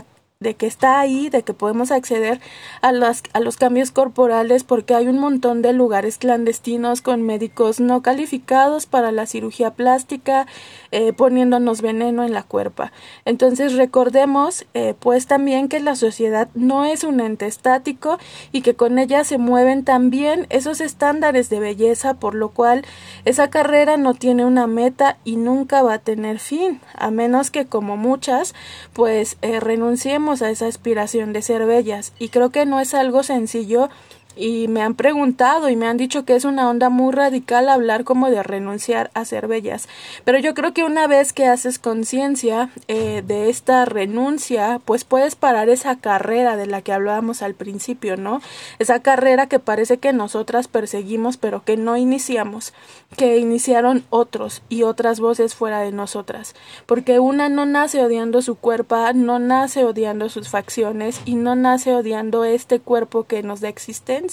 de 0.42 0.54
que 0.54 0.66
está 0.66 1.00
ahí, 1.00 1.28
de 1.28 1.42
que 1.42 1.52
podemos 1.52 1.90
acceder 1.90 2.40
a 2.80 2.92
los, 2.92 3.22
a 3.34 3.40
los 3.40 3.58
cambios 3.58 3.90
corporales 3.90 4.64
porque 4.64 4.94
hay 4.94 5.06
un 5.06 5.18
montón 5.18 5.60
de 5.60 5.74
lugares 5.74 6.16
clandestinos 6.16 7.02
con 7.02 7.20
médicos 7.20 7.78
no 7.78 8.00
calificados 8.00 8.86
para 8.86 9.12
la 9.12 9.26
cirugía 9.26 9.72
plástica, 9.74 10.46
eh, 10.92 11.12
poniéndonos 11.12 11.82
veneno 11.82 12.24
en 12.24 12.32
la 12.32 12.42
cuerpa. 12.42 12.90
Entonces 13.26 13.74
recordemos 13.74 14.64
eh, 14.72 14.94
pues 14.98 15.26
también 15.26 15.68
que 15.68 15.78
la 15.78 15.94
sociedad 15.94 16.48
no 16.54 16.86
es 16.86 17.04
un 17.04 17.20
ente 17.20 17.44
estático 17.44 18.18
y 18.50 18.62
que 18.62 18.74
con 18.74 18.98
ella 18.98 19.24
se 19.24 19.36
mueven 19.36 19.84
también 19.84 20.46
esos 20.48 20.80
estándares 20.80 21.50
de 21.50 21.60
belleza 21.60 22.14
por 22.14 22.34
lo 22.34 22.48
cual 22.48 22.86
esa 23.26 23.50
carrera 23.50 23.98
no 23.98 24.14
tiene 24.14 24.46
una 24.46 24.66
meta 24.66 25.18
y 25.22 25.36
nunca 25.36 25.82
va 25.82 25.92
a 25.92 25.98
tener 25.98 26.38
fin, 26.38 26.80
a 26.94 27.10
menos 27.10 27.50
que 27.50 27.66
como 27.66 27.98
muchas 27.98 28.54
pues 28.94 29.36
eh, 29.42 29.60
renunciemos 29.60 30.29
a 30.30 30.50
esa 30.50 30.66
aspiración 30.66 31.32
de 31.32 31.42
ser 31.42 31.66
bellas. 31.66 32.12
Y 32.18 32.28
creo 32.28 32.50
que 32.50 32.66
no 32.66 32.78
es 32.80 32.94
algo 32.94 33.22
sencillo 33.22 33.90
y 34.40 34.68
me 34.68 34.82
han 34.82 34.94
preguntado 34.94 35.68
y 35.68 35.76
me 35.76 35.86
han 35.86 35.98
dicho 35.98 36.24
que 36.24 36.34
es 36.34 36.44
una 36.44 36.68
onda 36.70 36.88
muy 36.88 37.12
radical 37.12 37.68
hablar 37.68 38.04
como 38.04 38.30
de 38.30 38.42
renunciar 38.42 39.10
a 39.12 39.24
ser 39.26 39.46
bellas. 39.46 39.86
Pero 40.24 40.38
yo 40.38 40.54
creo 40.54 40.72
que 40.72 40.82
una 40.82 41.06
vez 41.06 41.34
que 41.34 41.46
haces 41.46 41.78
conciencia 41.78 42.70
eh, 42.88 43.22
de 43.26 43.50
esta 43.50 43.84
renuncia, 43.84 44.80
pues 44.84 45.04
puedes 45.04 45.36
parar 45.36 45.68
esa 45.68 45.96
carrera 45.96 46.56
de 46.56 46.66
la 46.66 46.80
que 46.80 46.92
hablábamos 46.92 47.42
al 47.42 47.54
principio, 47.54 48.16
¿no? 48.16 48.40
Esa 48.78 49.00
carrera 49.00 49.46
que 49.46 49.58
parece 49.58 49.98
que 49.98 50.12
nosotras 50.14 50.68
perseguimos 50.68 51.36
pero 51.36 51.62
que 51.62 51.76
no 51.76 51.98
iniciamos, 51.98 52.72
que 53.16 53.36
iniciaron 53.36 54.04
otros 54.08 54.62
y 54.70 54.84
otras 54.84 55.20
voces 55.20 55.54
fuera 55.54 55.80
de 55.80 55.92
nosotras. 55.92 56.54
Porque 56.86 57.18
una 57.18 57.50
no 57.50 57.66
nace 57.66 58.02
odiando 58.02 58.40
su 58.40 58.54
cuerpo, 58.54 58.96
no 59.14 59.38
nace 59.38 59.84
odiando 59.84 60.30
sus 60.30 60.48
facciones 60.48 61.20
y 61.26 61.34
no 61.34 61.56
nace 61.56 61.94
odiando 61.94 62.44
este 62.44 62.80
cuerpo 62.80 63.24
que 63.24 63.42
nos 63.42 63.60
da 63.60 63.68
existencia 63.68 64.29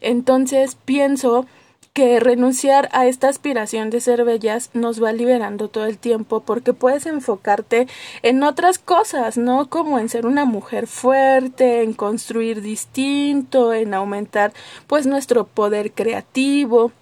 entonces 0.00 0.76
pienso 0.84 1.46
que 1.92 2.20
renunciar 2.20 2.88
a 2.92 3.06
esta 3.06 3.28
aspiración 3.28 3.90
de 3.90 4.00
ser 4.00 4.24
bellas 4.24 4.70
nos 4.74 5.02
va 5.02 5.12
liberando 5.12 5.68
todo 5.68 5.86
el 5.86 5.98
tiempo 5.98 6.40
porque 6.40 6.72
puedes 6.72 7.06
enfocarte 7.06 7.88
en 8.22 8.42
otras 8.42 8.78
cosas, 8.78 9.36
¿no? 9.36 9.68
Como 9.68 9.98
en 9.98 10.08
ser 10.08 10.24
una 10.24 10.44
mujer 10.44 10.86
fuerte, 10.86 11.82
en 11.82 11.92
construir 11.92 12.62
distinto, 12.62 13.72
en 13.72 13.94
aumentar 13.94 14.52
pues 14.86 15.06
nuestro 15.06 15.46
poder 15.46 15.92
creativo. 15.92 16.92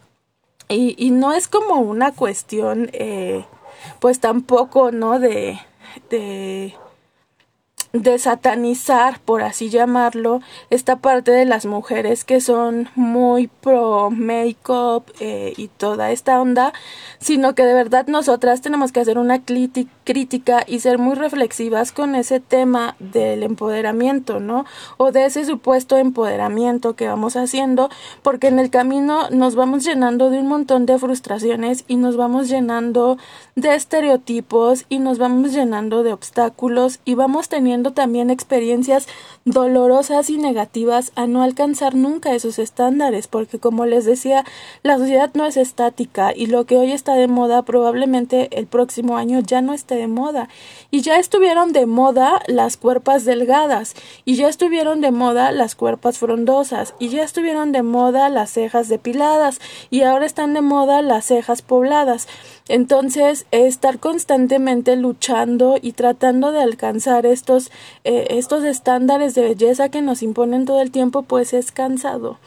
Y, 0.70 1.10
no 1.12 1.32
es 1.32 1.48
como 1.48 1.76
una 1.80 2.12
cuestión 2.12 2.90
eh, 2.92 3.46
pues 4.00 4.20
tampoco, 4.20 4.90
¿no? 4.90 5.18
De, 5.18 5.58
de 6.10 6.74
de 7.92 8.18
satanizar, 8.18 9.18
por 9.20 9.42
así 9.42 9.70
llamarlo, 9.70 10.40
esta 10.68 10.96
parte 10.96 11.30
de 11.30 11.46
las 11.46 11.64
mujeres 11.64 12.24
que 12.24 12.40
son 12.40 12.88
muy 12.94 13.48
pro 13.48 14.10
make-up 14.10 15.04
eh, 15.20 15.54
y 15.56 15.68
toda 15.68 16.10
esta 16.10 16.40
onda, 16.40 16.72
sino 17.18 17.54
que 17.54 17.64
de 17.64 17.72
verdad 17.72 18.06
nosotras 18.06 18.60
tenemos 18.60 18.92
que 18.92 19.00
hacer 19.00 19.18
una 19.18 19.40
crítica 19.42 20.64
y 20.66 20.80
ser 20.80 20.98
muy 20.98 21.14
reflexivas 21.14 21.92
con 21.92 22.14
ese 22.14 22.40
tema 22.40 22.94
del 22.98 23.42
empoderamiento, 23.42 24.38
¿no? 24.38 24.66
O 24.98 25.10
de 25.10 25.24
ese 25.24 25.46
supuesto 25.46 25.96
empoderamiento 25.96 26.94
que 26.94 27.08
vamos 27.08 27.36
haciendo, 27.36 27.88
porque 28.22 28.48
en 28.48 28.58
el 28.58 28.68
camino 28.68 29.30
nos 29.30 29.54
vamos 29.54 29.84
llenando 29.84 30.28
de 30.30 30.40
un 30.40 30.48
montón 30.48 30.84
de 30.84 30.98
frustraciones 30.98 31.84
y 31.88 31.96
nos 31.96 32.16
vamos 32.16 32.48
llenando 32.48 33.16
de 33.56 33.74
estereotipos 33.74 34.84
y 34.88 34.98
nos 34.98 35.18
vamos 35.18 35.52
llenando 35.52 36.02
de 36.02 36.12
obstáculos 36.12 37.00
y 37.04 37.14
vamos 37.14 37.48
teniendo 37.48 37.77
también 37.82 38.30
experiencias 38.30 39.06
dolorosas 39.44 40.30
y 40.30 40.36
negativas 40.36 41.12
a 41.14 41.26
no 41.26 41.42
alcanzar 41.42 41.94
nunca 41.94 42.34
esos 42.34 42.58
estándares, 42.58 43.28
porque 43.28 43.58
como 43.58 43.86
les 43.86 44.04
decía, 44.04 44.44
la 44.82 44.98
sociedad 44.98 45.30
no 45.34 45.46
es 45.46 45.56
estática 45.56 46.32
y 46.34 46.46
lo 46.46 46.64
que 46.66 46.76
hoy 46.76 46.92
está 46.92 47.14
de 47.14 47.28
moda 47.28 47.62
probablemente 47.62 48.48
el 48.58 48.66
próximo 48.66 49.16
año 49.16 49.40
ya 49.40 49.62
no 49.62 49.72
esté 49.72 49.94
de 49.94 50.08
moda. 50.08 50.48
Y 50.90 51.00
ya 51.00 51.18
estuvieron 51.18 51.72
de 51.72 51.86
moda 51.86 52.42
las 52.46 52.76
cuerpas 52.76 53.24
delgadas, 53.24 53.94
y 54.24 54.36
ya 54.36 54.48
estuvieron 54.48 55.00
de 55.00 55.10
moda 55.10 55.52
las 55.52 55.74
cuerpas 55.74 56.18
frondosas, 56.18 56.94
y 56.98 57.08
ya 57.08 57.22
estuvieron 57.22 57.72
de 57.72 57.82
moda 57.82 58.28
las 58.28 58.50
cejas 58.50 58.88
depiladas, 58.88 59.60
y 59.90 60.02
ahora 60.02 60.26
están 60.26 60.54
de 60.54 60.60
moda 60.60 61.02
las 61.02 61.26
cejas 61.26 61.62
pobladas. 61.62 62.28
Entonces, 62.68 63.46
estar 63.50 63.98
constantemente 63.98 64.96
luchando 64.96 65.76
y 65.80 65.92
tratando 65.92 66.52
de 66.52 66.62
alcanzar 66.62 67.26
estos, 67.26 67.70
eh, 68.04 68.26
estos 68.30 68.62
estándares 68.64 69.34
de 69.34 69.42
belleza 69.42 69.88
que 69.88 70.02
nos 70.02 70.22
imponen 70.22 70.66
todo 70.66 70.80
el 70.80 70.90
tiempo, 70.90 71.22
pues 71.22 71.54
es 71.54 71.72
cansado. 71.72 72.38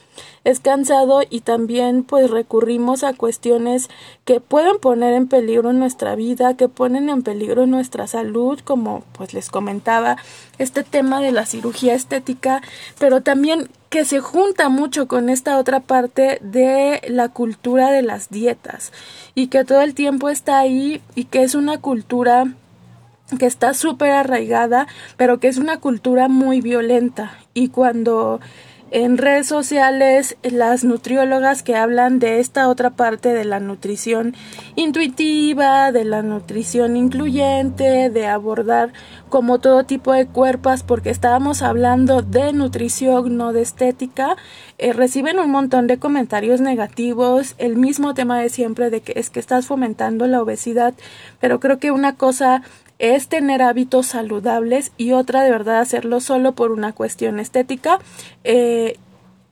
Es 0.43 0.60
cansado 0.60 1.21
y 1.29 1.41
también 1.41 2.03
pues 2.03 2.31
recurrimos 2.31 3.03
a 3.03 3.13
cuestiones 3.13 3.89
que 4.25 4.39
pueden 4.39 4.79
poner 4.79 5.13
en 5.13 5.27
peligro 5.27 5.71
nuestra 5.71 6.15
vida, 6.15 6.57
que 6.57 6.67
ponen 6.67 7.10
en 7.10 7.21
peligro 7.21 7.67
nuestra 7.67 8.07
salud, 8.07 8.60
como 8.63 9.03
pues 9.13 9.36
les 9.36 9.50
comentaba, 9.50 10.17
este 10.57 10.83
tema 10.83 11.21
de 11.21 11.31
la 11.31 11.45
cirugía 11.45 11.93
estética, 11.93 12.62
pero 12.98 13.21
también 13.21 13.69
que 13.89 14.03
se 14.03 14.19
junta 14.19 14.69
mucho 14.69 15.07
con 15.07 15.29
esta 15.29 15.57
otra 15.57 15.81
parte 15.81 16.39
de 16.41 17.01
la 17.07 17.29
cultura 17.29 17.91
de 17.91 18.01
las 18.01 18.29
dietas 18.29 18.91
y 19.36 19.48
que 19.48 19.63
todo 19.63 19.81
el 19.81 19.93
tiempo 19.93 20.29
está 20.29 20.60
ahí 20.60 21.01
y 21.13 21.25
que 21.25 21.43
es 21.43 21.55
una 21.55 21.77
cultura 21.79 22.53
que 23.38 23.45
está 23.45 23.74
súper 23.74 24.12
arraigada, 24.12 24.88
pero 25.17 25.39
que 25.39 25.48
es 25.48 25.57
una 25.57 25.79
cultura 25.79 26.27
muy 26.27 26.62
violenta. 26.62 27.38
Y 27.53 27.69
cuando 27.69 28.39
en 28.91 29.17
redes 29.17 29.48
sociales 29.48 30.36
las 30.43 30.83
nutriólogas 30.83 31.63
que 31.63 31.77
hablan 31.77 32.19
de 32.19 32.39
esta 32.39 32.67
otra 32.67 32.91
parte 32.91 33.33
de 33.33 33.45
la 33.45 33.62
nutrición 33.62 34.36
intuitiva, 34.75 35.93
de 35.93 36.03
la 36.03 36.21
nutrición 36.21 36.98
incluyente, 36.98 38.10
de 38.10 38.27
abordar 38.27 38.91
como 39.29 39.60
todo 39.60 39.86
tipo 39.86 40.12
de 40.12 40.27
cuerpos, 40.27 40.83
porque 40.83 41.10
estábamos 41.10 41.62
hablando 41.62 42.21
de 42.21 42.51
nutrición, 42.51 43.38
no 43.38 43.53
de 43.53 43.62
estética, 43.62 44.36
eh, 44.77 44.91
reciben 44.91 45.39
un 45.39 45.51
montón 45.51 45.88
de 45.88 45.98
comentarios 45.98 46.60
negativos, 46.60 47.55
el 47.57 47.77
mismo 47.77 48.13
tema 48.13 48.39
de 48.41 48.50
siempre 48.50 48.89
de 48.89 49.00
que 49.00 49.13
es 49.15 49.29
que 49.29 49.39
estás 49.39 49.67
fomentando 49.67 50.27
la 50.27 50.41
obesidad, 50.41 50.93
pero 51.39 51.62
creo 51.62 51.79
que 51.79 51.91
una 51.91 52.17
cosa 52.17 52.62
es 53.01 53.27
tener 53.27 53.63
hábitos 53.63 54.05
saludables 54.05 54.91
y 54.96 55.13
otra 55.13 55.41
de 55.41 55.50
verdad 55.50 55.79
hacerlo 55.79 56.20
solo 56.20 56.51
por 56.53 56.72
una 56.72 56.93
cuestión 56.93 57.39
estética 57.39 57.98
eh, 58.43 58.98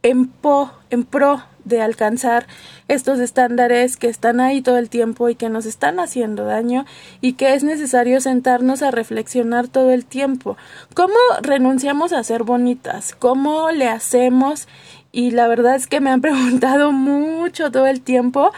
en, 0.03 0.27
po, 0.27 0.71
en 0.91 1.03
pro 1.03 1.41
de 1.65 1.81
alcanzar 1.81 2.45
estos 2.87 3.19
estándares 3.19 3.97
que 3.97 4.07
están 4.07 4.39
ahí 4.39 4.61
todo 4.61 4.77
el 4.77 4.89
tiempo 4.89 5.29
y 5.29 5.35
que 5.35 5.49
nos 5.49 5.65
están 5.65 5.99
haciendo 5.99 6.45
daño 6.45 6.85
y 7.21 7.33
que 7.33 7.55
es 7.55 7.63
necesario 7.63 8.21
sentarnos 8.21 8.83
a 8.83 8.91
reflexionar 8.91 9.67
todo 9.67 9.89
el 9.89 10.05
tiempo. 10.05 10.55
¿Cómo 10.93 11.15
renunciamos 11.41 12.13
a 12.13 12.23
ser 12.23 12.43
bonitas? 12.43 13.15
¿Cómo 13.17 13.71
le 13.71 13.87
hacemos? 13.87 14.67
Y 15.11 15.31
la 15.31 15.47
verdad 15.47 15.73
es 15.73 15.87
que 15.87 16.01
me 16.01 16.11
han 16.11 16.21
preguntado 16.21 16.91
mucho 16.91 17.71
todo 17.71 17.87
el 17.87 18.01
tiempo, 18.01 18.51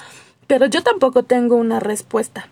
pero 0.48 0.66
yo 0.66 0.84
tampoco 0.84 1.24
tengo 1.24 1.56
una 1.56 1.80
respuesta. 1.80 2.51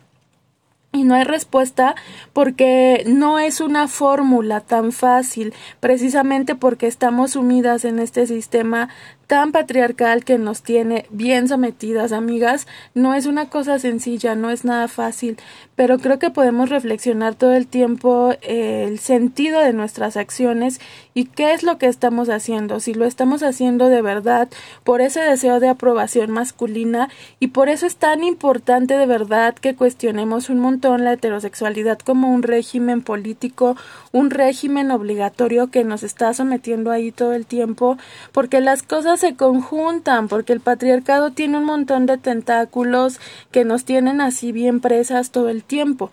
Y 0.99 1.05
no 1.05 1.15
hay 1.15 1.23
respuesta 1.23 1.95
porque 2.33 3.05
no 3.07 3.39
es 3.39 3.61
una 3.61 3.87
fórmula 3.87 4.59
tan 4.59 4.91
fácil, 4.91 5.53
precisamente 5.79 6.55
porque 6.55 6.87
estamos 6.87 7.31
sumidas 7.31 7.85
en 7.85 7.99
este 7.99 8.27
sistema 8.27 8.89
tan 9.29 9.51
patriarcal 9.51 10.25
que 10.25 10.39
nos 10.39 10.63
tiene 10.63 11.05
bien 11.11 11.47
sometidas, 11.47 12.13
amigas, 12.13 12.65
no 12.95 13.13
es 13.13 13.27
una 13.27 13.47
cosa 13.47 13.77
sencilla, 13.77 14.33
no 14.33 14.49
es 14.49 14.65
nada 14.65 14.87
fácil, 14.87 15.37
pero 15.75 15.99
creo 15.99 16.17
que 16.17 16.31
podemos 16.31 16.69
reflexionar 16.69 17.35
todo 17.35 17.53
el 17.53 17.67
tiempo 17.67 18.33
eh, 18.41 18.85
el 18.87 18.97
sentido 18.97 19.59
de 19.59 19.71
nuestras 19.71 20.17
acciones 20.17 20.81
y 21.13 21.25
qué 21.25 21.53
es 21.53 21.61
lo 21.61 21.77
que 21.77 21.85
estamos 21.85 22.27
haciendo, 22.29 22.79
si 22.79 22.95
lo 22.95 23.05
estamos 23.05 23.43
haciendo 23.43 23.87
de 23.87 24.01
verdad 24.01 24.49
por 24.83 24.99
ese 24.99 25.19
deseo 25.19 25.59
de 25.59 25.69
aprobación 25.69 26.31
masculina 26.31 27.09
y 27.39 27.49
por 27.49 27.69
eso 27.69 27.85
es 27.85 27.97
tan 27.97 28.23
importante 28.23 28.97
de 28.97 29.05
verdad 29.05 29.53
que 29.53 29.75
cuestionemos 29.75 30.49
un 30.49 30.57
montón 30.57 31.03
la 31.03 31.13
heterosexualidad 31.13 31.99
como 31.99 32.33
un 32.33 32.41
régimen 32.41 33.03
político, 33.03 33.77
un 34.11 34.31
régimen 34.31 34.89
obligatorio 34.89 35.69
que 35.69 35.83
nos 35.83 36.01
está 36.01 36.33
sometiendo 36.33 36.89
ahí 36.89 37.11
todo 37.11 37.33
el 37.33 37.45
tiempo, 37.45 37.99
porque 38.31 38.59
las 38.59 38.81
cosas 38.81 39.18
se 39.19 39.35
conjuntan 39.35 40.27
porque 40.27 40.53
el 40.53 40.61
patriarcado 40.61 41.31
tiene 41.31 41.57
un 41.57 41.65
montón 41.65 42.05
de 42.05 42.17
tentáculos 42.17 43.19
que 43.51 43.65
nos 43.65 43.85
tienen 43.85 44.21
así 44.21 44.51
bien 44.51 44.79
presas 44.79 45.31
todo 45.31 45.49
el 45.49 45.63
tiempo. 45.63 46.09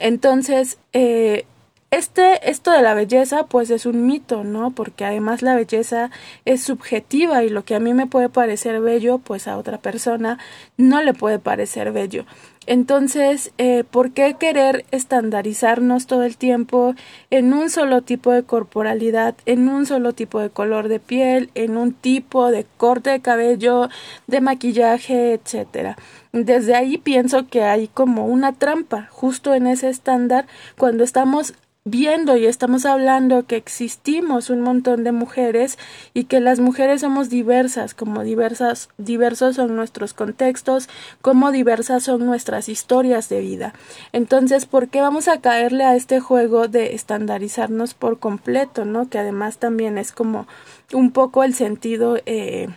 Entonces, 0.00 0.78
eh, 0.92 1.44
este, 1.90 2.50
esto 2.50 2.72
de 2.72 2.82
la 2.82 2.92
belleza, 2.94 3.46
pues 3.46 3.70
es 3.70 3.86
un 3.86 4.04
mito, 4.06 4.42
¿no? 4.42 4.72
Porque 4.72 5.04
además 5.04 5.42
la 5.42 5.54
belleza 5.54 6.10
es 6.44 6.62
subjetiva 6.64 7.44
y 7.44 7.48
lo 7.50 7.64
que 7.64 7.76
a 7.76 7.80
mí 7.80 7.94
me 7.94 8.08
puede 8.08 8.28
parecer 8.28 8.80
bello, 8.80 9.18
pues 9.18 9.46
a 9.46 9.56
otra 9.56 9.78
persona 9.78 10.38
no 10.76 11.02
le 11.02 11.14
puede 11.14 11.38
parecer 11.38 11.92
bello. 11.92 12.26
Entonces, 12.66 13.52
eh, 13.58 13.84
¿por 13.90 14.12
qué 14.12 14.34
querer 14.38 14.84
estandarizarnos 14.90 16.06
todo 16.06 16.22
el 16.22 16.36
tiempo 16.36 16.94
en 17.30 17.52
un 17.52 17.68
solo 17.68 18.02
tipo 18.02 18.32
de 18.32 18.42
corporalidad, 18.42 19.34
en 19.44 19.68
un 19.68 19.86
solo 19.86 20.12
tipo 20.12 20.40
de 20.40 20.50
color 20.50 20.88
de 20.88 21.00
piel, 21.00 21.50
en 21.54 21.76
un 21.76 21.92
tipo 21.92 22.50
de 22.50 22.66
corte 22.76 23.10
de 23.10 23.20
cabello, 23.20 23.88
de 24.26 24.40
maquillaje, 24.40 25.34
etcétera? 25.34 25.96
Desde 26.32 26.74
ahí 26.74 26.98
pienso 26.98 27.46
que 27.46 27.62
hay 27.62 27.88
como 27.88 28.26
una 28.26 28.52
trampa 28.52 29.08
justo 29.10 29.54
en 29.54 29.66
ese 29.66 29.88
estándar 29.88 30.46
cuando 30.76 31.04
estamos 31.04 31.54
viendo 31.86 32.36
y 32.38 32.46
estamos 32.46 32.86
hablando 32.86 33.46
que 33.46 33.56
existimos 33.56 34.48
un 34.48 34.62
montón 34.62 35.04
de 35.04 35.12
mujeres 35.12 35.78
y 36.14 36.24
que 36.24 36.40
las 36.40 36.58
mujeres 36.58 37.02
somos 37.02 37.28
diversas, 37.28 37.92
como 37.92 38.22
diversas, 38.22 38.88
diversos 38.96 39.56
son 39.56 39.76
nuestros 39.76 40.14
contextos, 40.14 40.88
como 41.20 41.52
diversas 41.52 42.04
son 42.04 42.24
nuestras 42.24 42.70
historias 42.70 43.28
de 43.28 43.40
vida. 43.40 43.74
Entonces, 44.12 44.64
¿por 44.64 44.88
qué 44.88 45.02
vamos 45.02 45.28
a 45.28 45.42
caerle 45.42 45.84
a 45.84 45.94
este 45.94 46.20
juego 46.20 46.68
de 46.68 46.94
estandarizarnos 46.94 47.92
por 47.92 48.18
completo, 48.18 48.86
no? 48.86 49.10
Que 49.10 49.18
además 49.18 49.58
también 49.58 49.98
es 49.98 50.10
como 50.10 50.46
un 50.92 51.10
poco 51.10 51.44
el 51.44 51.52
sentido 51.54 52.16
eh, 52.24 52.68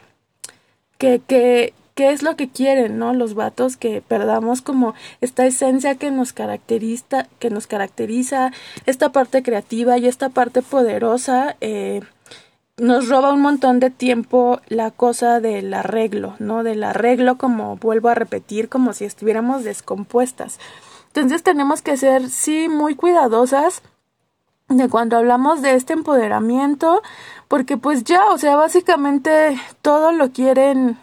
que, 0.98 1.22
que 1.26 1.74
qué 1.98 2.12
es 2.12 2.22
lo 2.22 2.36
que 2.36 2.48
quieren, 2.48 3.00
¿no? 3.00 3.16
Los 3.16 3.34
vatos 3.34 3.76
que 3.76 4.04
perdamos 4.08 4.62
como 4.62 4.94
esta 5.20 5.48
esencia 5.48 5.96
que 5.96 6.12
nos 6.12 6.32
caracteriza, 6.32 7.28
que 7.40 7.50
nos 7.50 7.66
caracteriza, 7.66 8.52
esta 8.86 9.12
parte 9.12 9.42
creativa 9.42 9.98
y 9.98 10.08
esta 10.08 10.30
parte 10.30 10.62
poderosa, 10.62 11.58
eh, 11.60 12.02
nos 12.78 13.10
roba 13.10 13.34
un 13.34 13.42
montón 13.42 13.80
de 13.80 13.90
tiempo 13.90 14.62
la 14.68 14.92
cosa 14.92 15.40
del 15.40 15.74
arreglo, 15.74 16.36
¿no? 16.38 16.62
Del 16.62 16.84
arreglo 16.84 17.40
como 17.40 17.78
vuelvo 17.78 18.10
a 18.10 18.14
repetir, 18.14 18.70
como 18.70 18.94
si 18.94 19.04
estuviéramos 19.04 19.64
descompuestas. 19.64 20.60
Entonces 21.08 21.42
tenemos 21.42 21.82
que 21.82 21.98
ser, 21.98 22.30
sí, 22.30 22.70
muy 22.70 22.94
cuidadosas 22.94 23.82
de 24.70 24.88
cuando 24.88 25.18
hablamos 25.18 25.64
de 25.64 25.74
este 25.74 25.94
empoderamiento, 25.94 27.02
porque 27.48 27.76
pues 27.76 28.04
ya, 28.04 28.28
o 28.28 28.38
sea, 28.38 28.56
básicamente 28.56 29.60
todo 29.82 30.12
lo 30.12 30.32
quieren 30.32 31.00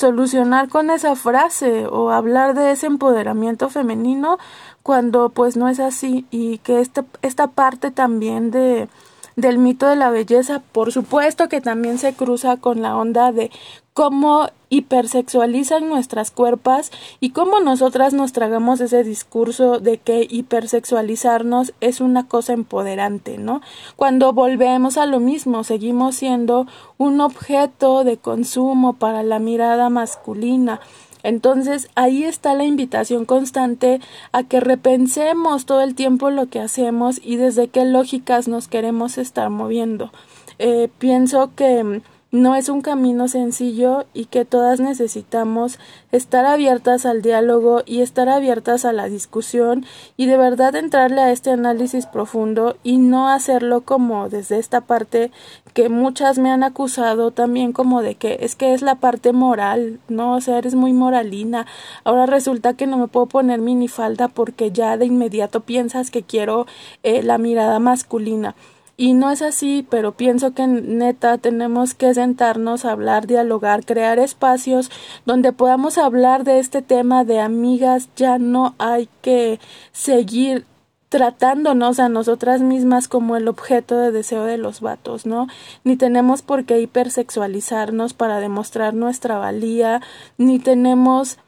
solucionar 0.00 0.68
con 0.68 0.90
esa 0.90 1.14
frase 1.14 1.86
o 1.86 2.10
hablar 2.10 2.54
de 2.54 2.72
ese 2.72 2.86
empoderamiento 2.86 3.68
femenino 3.68 4.38
cuando 4.82 5.28
pues 5.28 5.56
no 5.56 5.68
es 5.68 5.78
así 5.78 6.26
y 6.30 6.58
que 6.58 6.80
esta, 6.80 7.04
esta 7.22 7.48
parte 7.48 7.90
también 7.90 8.50
de 8.50 8.88
del 9.36 9.58
mito 9.58 9.86
de 9.86 9.96
la 9.96 10.10
belleza, 10.10 10.60
por 10.72 10.92
supuesto 10.92 11.48
que 11.48 11.60
también 11.60 11.98
se 11.98 12.12
cruza 12.12 12.56
con 12.56 12.82
la 12.82 12.96
onda 12.96 13.32
de 13.32 13.50
cómo 13.92 14.48
hipersexualizan 14.68 15.88
nuestras 15.88 16.30
cuerpas 16.30 16.92
y 17.18 17.30
cómo 17.30 17.60
nosotras 17.60 18.14
nos 18.14 18.32
tragamos 18.32 18.80
ese 18.80 19.02
discurso 19.02 19.80
de 19.80 19.98
que 19.98 20.26
hipersexualizarnos 20.30 21.74
es 21.80 22.00
una 22.00 22.28
cosa 22.28 22.52
empoderante, 22.52 23.36
¿no? 23.36 23.60
Cuando 23.96 24.32
volvemos 24.32 24.96
a 24.96 25.06
lo 25.06 25.18
mismo, 25.18 25.64
seguimos 25.64 26.14
siendo 26.14 26.66
un 26.98 27.20
objeto 27.20 28.04
de 28.04 28.16
consumo 28.16 28.94
para 28.94 29.22
la 29.24 29.40
mirada 29.40 29.90
masculina. 29.90 30.80
Entonces 31.22 31.88
ahí 31.96 32.24
está 32.24 32.54
la 32.54 32.64
invitación 32.64 33.24
constante 33.24 34.00
a 34.32 34.44
que 34.44 34.60
repensemos 34.60 35.66
todo 35.66 35.82
el 35.82 35.94
tiempo 35.94 36.30
lo 36.30 36.46
que 36.46 36.60
hacemos 36.60 37.20
y 37.22 37.36
desde 37.36 37.68
qué 37.68 37.84
lógicas 37.84 38.48
nos 38.48 38.68
queremos 38.68 39.18
estar 39.18 39.50
moviendo. 39.50 40.12
Eh, 40.58 40.88
pienso 40.98 41.50
que 41.54 42.02
no 42.32 42.54
es 42.54 42.68
un 42.68 42.80
camino 42.80 43.26
sencillo 43.26 44.06
y 44.14 44.26
que 44.26 44.44
todas 44.44 44.78
necesitamos 44.78 45.78
estar 46.12 46.46
abiertas 46.46 47.04
al 47.04 47.22
diálogo 47.22 47.82
y 47.86 48.02
estar 48.02 48.28
abiertas 48.28 48.84
a 48.84 48.92
la 48.92 49.08
discusión 49.08 49.84
y 50.16 50.26
de 50.26 50.36
verdad 50.36 50.76
entrarle 50.76 51.20
a 51.22 51.32
este 51.32 51.50
análisis 51.50 52.06
profundo 52.06 52.76
y 52.84 52.98
no 52.98 53.28
hacerlo 53.28 53.80
como 53.80 54.28
desde 54.28 54.58
esta 54.58 54.80
parte 54.80 55.32
que 55.74 55.88
muchas 55.88 56.38
me 56.38 56.50
han 56.50 56.62
acusado 56.62 57.32
también 57.32 57.72
como 57.72 58.00
de 58.00 58.14
que 58.14 58.38
es 58.40 58.54
que 58.54 58.74
es 58.74 58.82
la 58.82 58.96
parte 58.96 59.32
moral, 59.32 59.98
no, 60.08 60.34
o 60.34 60.40
sea, 60.40 60.58
eres 60.58 60.74
muy 60.74 60.92
moralina. 60.92 61.66
Ahora 62.04 62.26
resulta 62.26 62.74
que 62.74 62.86
no 62.86 62.98
me 62.98 63.08
puedo 63.08 63.26
poner 63.26 63.60
minifalda 63.60 64.28
porque 64.28 64.70
ya 64.70 64.96
de 64.96 65.06
inmediato 65.06 65.60
piensas 65.60 66.10
que 66.10 66.22
quiero 66.22 66.66
eh, 67.02 67.22
la 67.22 67.38
mirada 67.38 67.78
masculina. 67.78 68.54
Y 69.00 69.14
no 69.14 69.30
es 69.30 69.40
así, 69.40 69.86
pero 69.88 70.12
pienso 70.12 70.52
que 70.52 70.66
neta 70.66 71.38
tenemos 71.38 71.94
que 71.94 72.12
sentarnos 72.12 72.84
hablar, 72.84 73.26
dialogar, 73.26 73.86
crear 73.86 74.18
espacios 74.18 74.90
donde 75.24 75.54
podamos 75.54 75.96
hablar 75.96 76.44
de 76.44 76.58
este 76.58 76.82
tema 76.82 77.24
de 77.24 77.40
amigas. 77.40 78.10
Ya 78.14 78.36
no 78.36 78.74
hay 78.76 79.08
que 79.22 79.58
seguir 79.92 80.66
tratándonos 81.08 81.98
a 81.98 82.10
nosotras 82.10 82.60
mismas 82.60 83.08
como 83.08 83.36
el 83.36 83.48
objeto 83.48 83.96
de 83.96 84.12
deseo 84.12 84.44
de 84.44 84.58
los 84.58 84.82
vatos, 84.82 85.24
¿no? 85.24 85.46
Ni 85.82 85.96
tenemos 85.96 86.42
por 86.42 86.66
qué 86.66 86.78
hipersexualizarnos 86.82 88.12
para 88.12 88.38
demostrar 88.38 88.92
nuestra 88.92 89.38
valía, 89.38 90.02
ni 90.36 90.58
tenemos 90.58 91.38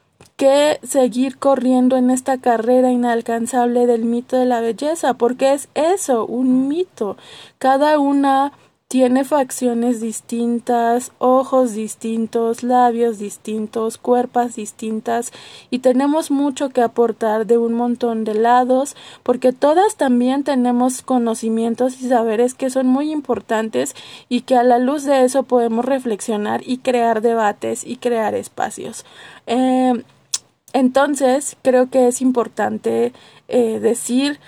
que 0.42 0.80
seguir 0.82 1.38
corriendo 1.38 1.96
en 1.96 2.10
esta 2.10 2.36
carrera 2.36 2.90
inalcanzable 2.90 3.86
del 3.86 4.04
mito 4.04 4.36
de 4.36 4.44
la 4.44 4.60
belleza, 4.60 5.14
porque 5.14 5.52
es 5.52 5.68
eso, 5.74 6.26
un 6.26 6.66
mito. 6.66 7.16
Cada 7.58 8.00
una 8.00 8.50
tiene 8.88 9.22
facciones 9.22 10.00
distintas, 10.00 11.12
ojos 11.18 11.74
distintos, 11.74 12.64
labios 12.64 13.20
distintos, 13.20 13.98
cuerpos 13.98 14.56
distintas 14.56 15.32
y 15.70 15.78
tenemos 15.78 16.32
mucho 16.32 16.70
que 16.70 16.82
aportar 16.82 17.46
de 17.46 17.56
un 17.56 17.74
montón 17.74 18.24
de 18.24 18.34
lados 18.34 18.96
porque 19.22 19.52
todas 19.52 19.94
también 19.94 20.42
tenemos 20.42 21.02
conocimientos 21.02 22.02
y 22.02 22.08
saberes 22.08 22.54
que 22.54 22.68
son 22.68 22.88
muy 22.88 23.12
importantes 23.12 23.94
y 24.28 24.40
que 24.40 24.56
a 24.56 24.64
la 24.64 24.80
luz 24.80 25.04
de 25.04 25.24
eso 25.24 25.44
podemos 25.44 25.84
reflexionar 25.84 26.62
y 26.66 26.78
crear 26.78 27.20
debates 27.20 27.86
y 27.86 27.96
crear 27.96 28.34
espacios. 28.34 29.06
Eh, 29.46 30.02
entonces, 30.72 31.56
creo 31.62 31.90
que 31.90 32.08
es 32.08 32.22
importante 32.22 33.12
eh, 33.48 33.78
decir 33.80 34.38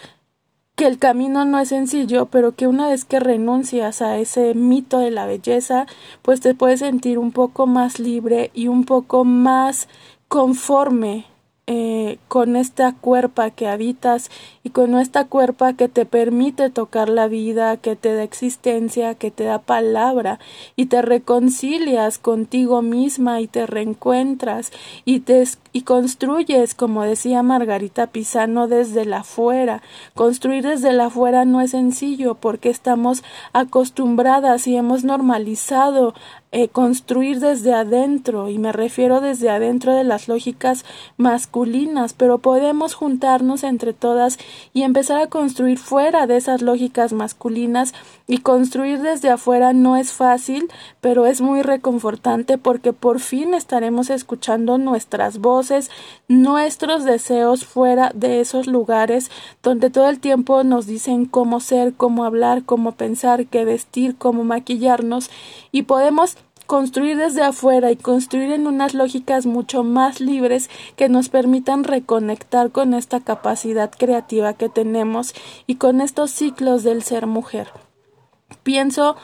que 0.77 0.87
el 0.87 0.99
camino 0.99 1.45
no 1.45 1.59
es 1.59 1.69
sencillo, 1.69 2.27
pero 2.27 2.57
que 2.57 2.67
una 2.67 2.89
vez 2.89 3.05
que 3.05 3.21
renuncias 3.21 4.03
a 4.03 4.19
ese 4.19 4.55
mito 4.55 4.99
de 4.99 5.11
la 5.11 5.27
belleza, 5.27 5.87
pues 6.23 6.41
te 6.41 6.55
puedes 6.55 6.81
sentir 6.81 7.19
un 7.19 7.31
poco 7.31 7.67
más 7.67 8.01
libre 8.01 8.51
y 8.55 8.69
un 8.69 8.85
poco 8.85 9.25
más 9.25 9.89
conforme 10.29 11.27
eh, 11.67 12.19
con 12.29 12.57
esta 12.57 12.93
cuerpa 12.93 13.51
que 13.51 13.69
habitas 13.69 14.31
y 14.63 14.71
con 14.71 14.95
esta 14.99 15.25
cuerpa 15.25 15.73
que 15.73 15.89
te 15.89 16.05
permite 16.05 16.69
tocar 16.69 17.09
la 17.09 17.27
vida, 17.27 17.79
que 17.79 17.97
te 17.97 18.15
da 18.15 18.23
existencia, 18.23 19.15
que 19.15 19.31
te 19.31 19.45
da 19.45 19.61
palabra 19.61 20.39
y 20.77 20.87
te 20.87 21.01
reconcilias 21.01 22.19
contigo 22.19 22.83
misma 22.83 23.41
y 23.41 23.47
te 23.47 23.67
reencuentras 23.67 24.73
y 25.07 25.21
te 25.21 25.45
y 25.73 25.83
construyes, 25.83 26.77
como 26.77 27.03
decía 27.03 27.43
Margarita 27.43 28.07
Pisano, 28.07 28.69
desde 28.69 29.05
la 29.05 29.25
fuera. 29.25 29.83
Construir 30.15 30.65
desde 30.65 30.93
la 30.93 31.11
fuera 31.11 31.45
no 31.45 31.61
es 31.61 31.73
sencillo 31.73 32.37
porque 32.37 32.71
estamos 32.71 33.25
acostumbradas 33.53 34.69
y 34.69 34.77
hemos 34.77 35.03
normalizado 35.03 36.15
eh, 36.57 36.69
construir 36.69 37.41
desde 37.41 37.75
adentro, 37.75 38.49
y 38.49 38.59
me 38.59 38.71
refiero 38.71 39.21
desde 39.21 39.51
adentro 39.51 39.93
de 39.93 40.05
las 40.05 40.29
lógicas 40.29 40.85
masculinas, 41.17 42.13
pero 42.13 42.39
podemos 42.39 42.95
juntarnos 42.95 43.65
entre 43.65 43.93
todas 43.93 44.39
y 44.73 44.83
empezar 44.83 45.21
a 45.21 45.27
construir 45.27 45.79
fuera 45.79 46.29
de 46.29 46.37
esas 46.37 46.63
lógicas 46.63 47.13
masculinas 47.13 47.93
y 48.29 48.39
construir 48.39 49.01
desde 49.01 49.31
afuera 49.31 49.73
no 49.73 49.97
es 49.97 50.13
fácil, 50.13 50.71
pero 51.01 51.27
es 51.27 51.41
muy 51.41 51.63
reconfortante 51.63 52.57
porque 52.57 52.93
por 52.93 53.19
fin 53.19 53.53
estaremos 53.53 54.09
escuchando 54.09 54.79
nuestras 54.79 55.39
voces, 55.39 55.91
nuestros 56.29 57.03
deseos 57.03 57.65
fuera 57.65 58.13
de 58.15 58.41
esos 58.41 58.69
lugares 58.69 59.29
donde 59.61 59.91
todo 59.91 60.09
el 60.09 60.21
tiempo 60.21 60.63
nos 60.63 60.87
dicen 60.87 61.27
cómo 61.27 61.59
ser, 61.59 61.95
cómo 61.95 62.25
hablar, 62.25 62.63
cómo 62.65 62.93
pensar, 62.93 63.47
qué 63.47 63.65
vestir, 63.65 64.15
cómo 64.17 64.45
maquillarnos 64.45 65.31
y 65.73 65.83
podemos 65.83 66.37
construir 66.67 67.17
desde 67.17 67.43
afuera 67.43 67.91
y 67.91 67.97
construir 67.97 68.53
en 68.53 68.67
unas 68.67 68.95
lógicas 68.95 69.47
mucho 69.47 69.85
más 69.85 70.21
libres 70.21 70.71
que 70.97 71.09
nos 71.09 71.29
permitan 71.29 71.85
reconectar 71.85 72.71
con 72.71 72.95
esta 72.95 73.21
capacidad 73.21 73.91
creativa 73.91 74.55
que 74.55 74.69
tenemos 74.69 75.35
y 75.67 75.77
con 75.77 76.01
estos 76.01 76.31
ciclos 76.31 76.83
del 76.83 77.03
ser 77.03 77.27
mujer. 77.27 77.69
Pienso 78.63 79.17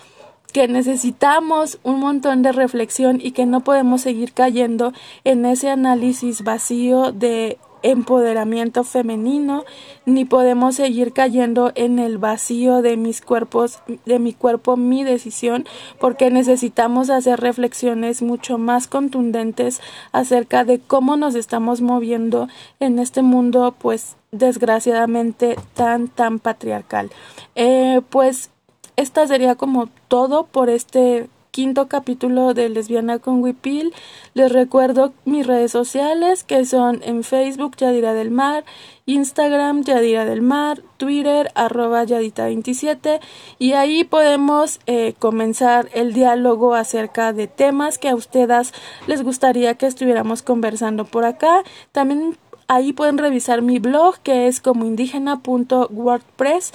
que 0.53 0.69
necesitamos 0.69 1.79
un 1.83 2.01
montón 2.01 2.43
de 2.43 2.53
reflexión 2.53 3.21
y 3.23 3.33
que 3.33 3.47
no 3.47 3.61
podemos 3.61 4.03
seguir 4.03 4.33
cayendo 4.33 4.93
en 5.25 5.47
ese 5.47 5.71
análisis 5.71 6.43
vacío 6.43 7.13
de 7.13 7.59
empoderamiento 7.83 8.85
femenino, 8.85 9.65
ni 10.07 10.25
podemos 10.25 10.77
seguir 10.77 11.13
cayendo 11.13 11.73
en 11.75 11.99
el 11.99 12.19
vacío 12.19 12.83
de 12.83 12.97
mis 12.97 13.21
cuerpos, 13.21 13.81
de 14.05 14.19
mi 14.19 14.33
cuerpo, 14.33 14.77
mi 14.77 15.05
decisión, 15.05 15.67
porque 15.99 16.31
necesitamos 16.31 17.11
hacer 17.11 17.41
reflexiones 17.41 18.23
mucho 18.23 18.59
más 18.59 18.87
contundentes 18.87 19.81
acerca 20.13 20.65
de 20.65 20.79
cómo 20.79 21.17
nos 21.17 21.35
estamos 21.35 21.81
moviendo 21.81 22.49
en 22.81 22.99
este 22.99 23.23
mundo, 23.23 23.75
pues 23.79 24.17
desgraciadamente 24.33 25.57
tan 25.75 26.09
tan 26.09 26.39
patriarcal. 26.39 27.11
Eh, 27.55 28.01
pues 28.11 28.51
esta 28.97 29.27
sería 29.27 29.55
como 29.55 29.89
todo 30.09 30.45
por 30.45 30.69
este 30.69 31.29
quinto 31.51 31.89
capítulo 31.89 32.55
de 32.55 32.69
Lesbiana 32.69 33.19
con 33.19 33.43
Wipil. 33.43 33.93
Les 34.35 34.51
recuerdo 34.51 35.13
mis 35.25 35.47
redes 35.47 35.73
sociales 35.73 36.45
que 36.45 36.65
son 36.65 37.01
en 37.03 37.25
Facebook 37.25 37.77
Yadira 37.77 38.15
del 38.15 38.31
Mar, 38.31 38.65
Instagram 39.07 39.83
Yadira 39.83 40.25
del 40.25 40.43
Mar, 40.43 40.83
Twitter 40.97 41.51
arroba 41.55 42.05
Yadita27 42.05 43.21
y 43.59 43.73
ahí 43.73 44.05
podemos 44.05 44.81
eh, 44.87 45.15
comenzar 45.19 45.89
el 45.93 46.13
diálogo 46.13 46.75
acerca 46.75 47.33
de 47.33 47.47
temas 47.47 47.99
que 47.99 48.09
a 48.09 48.15
ustedes 48.15 48.73
les 49.07 49.23
gustaría 49.23 49.75
que 49.75 49.87
estuviéramos 49.87 50.43
conversando 50.43 51.05
por 51.05 51.25
acá. 51.25 51.63
También 51.93 52.37
ahí 52.69 52.93
pueden 52.93 53.19
revisar 53.19 53.63
mi 53.63 53.81
blog 53.81 54.19
que 54.21 54.47
es 54.47 54.61
como 54.61 54.85
indígena.wordpress 54.85 56.73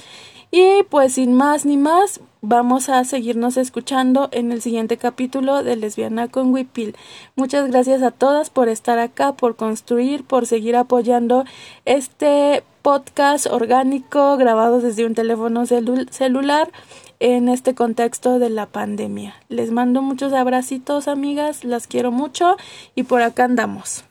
y 0.56 0.84
pues 0.84 1.12
sin 1.12 1.34
más 1.34 1.66
ni 1.66 1.76
más, 1.76 2.20
vamos 2.40 2.88
a 2.88 3.04
seguirnos 3.04 3.58
escuchando 3.58 4.30
en 4.32 4.52
el 4.52 4.62
siguiente 4.62 4.96
capítulo 4.96 5.62
de 5.62 5.76
Lesbiana 5.76 6.28
con 6.28 6.50
Wipil. 6.50 6.96
Muchas 7.34 7.68
gracias 7.70 8.02
a 8.02 8.10
todas 8.10 8.48
por 8.48 8.70
estar 8.70 8.98
acá, 8.98 9.34
por 9.34 9.56
construir, 9.56 10.24
por 10.24 10.46
seguir 10.46 10.74
apoyando 10.74 11.44
este 11.84 12.64
podcast 12.80 13.44
orgánico 13.44 14.38
grabado 14.38 14.80
desde 14.80 15.04
un 15.04 15.14
teléfono 15.14 15.66
celular 15.66 16.72
en 17.20 17.50
este 17.50 17.74
contexto 17.74 18.38
de 18.38 18.48
la 18.48 18.64
pandemia. 18.64 19.34
Les 19.50 19.70
mando 19.70 20.00
muchos 20.00 20.32
abracitos, 20.32 21.06
amigas, 21.06 21.64
las 21.64 21.86
quiero 21.86 22.12
mucho 22.12 22.56
y 22.94 23.02
por 23.02 23.20
acá 23.20 23.44
andamos. 23.44 24.04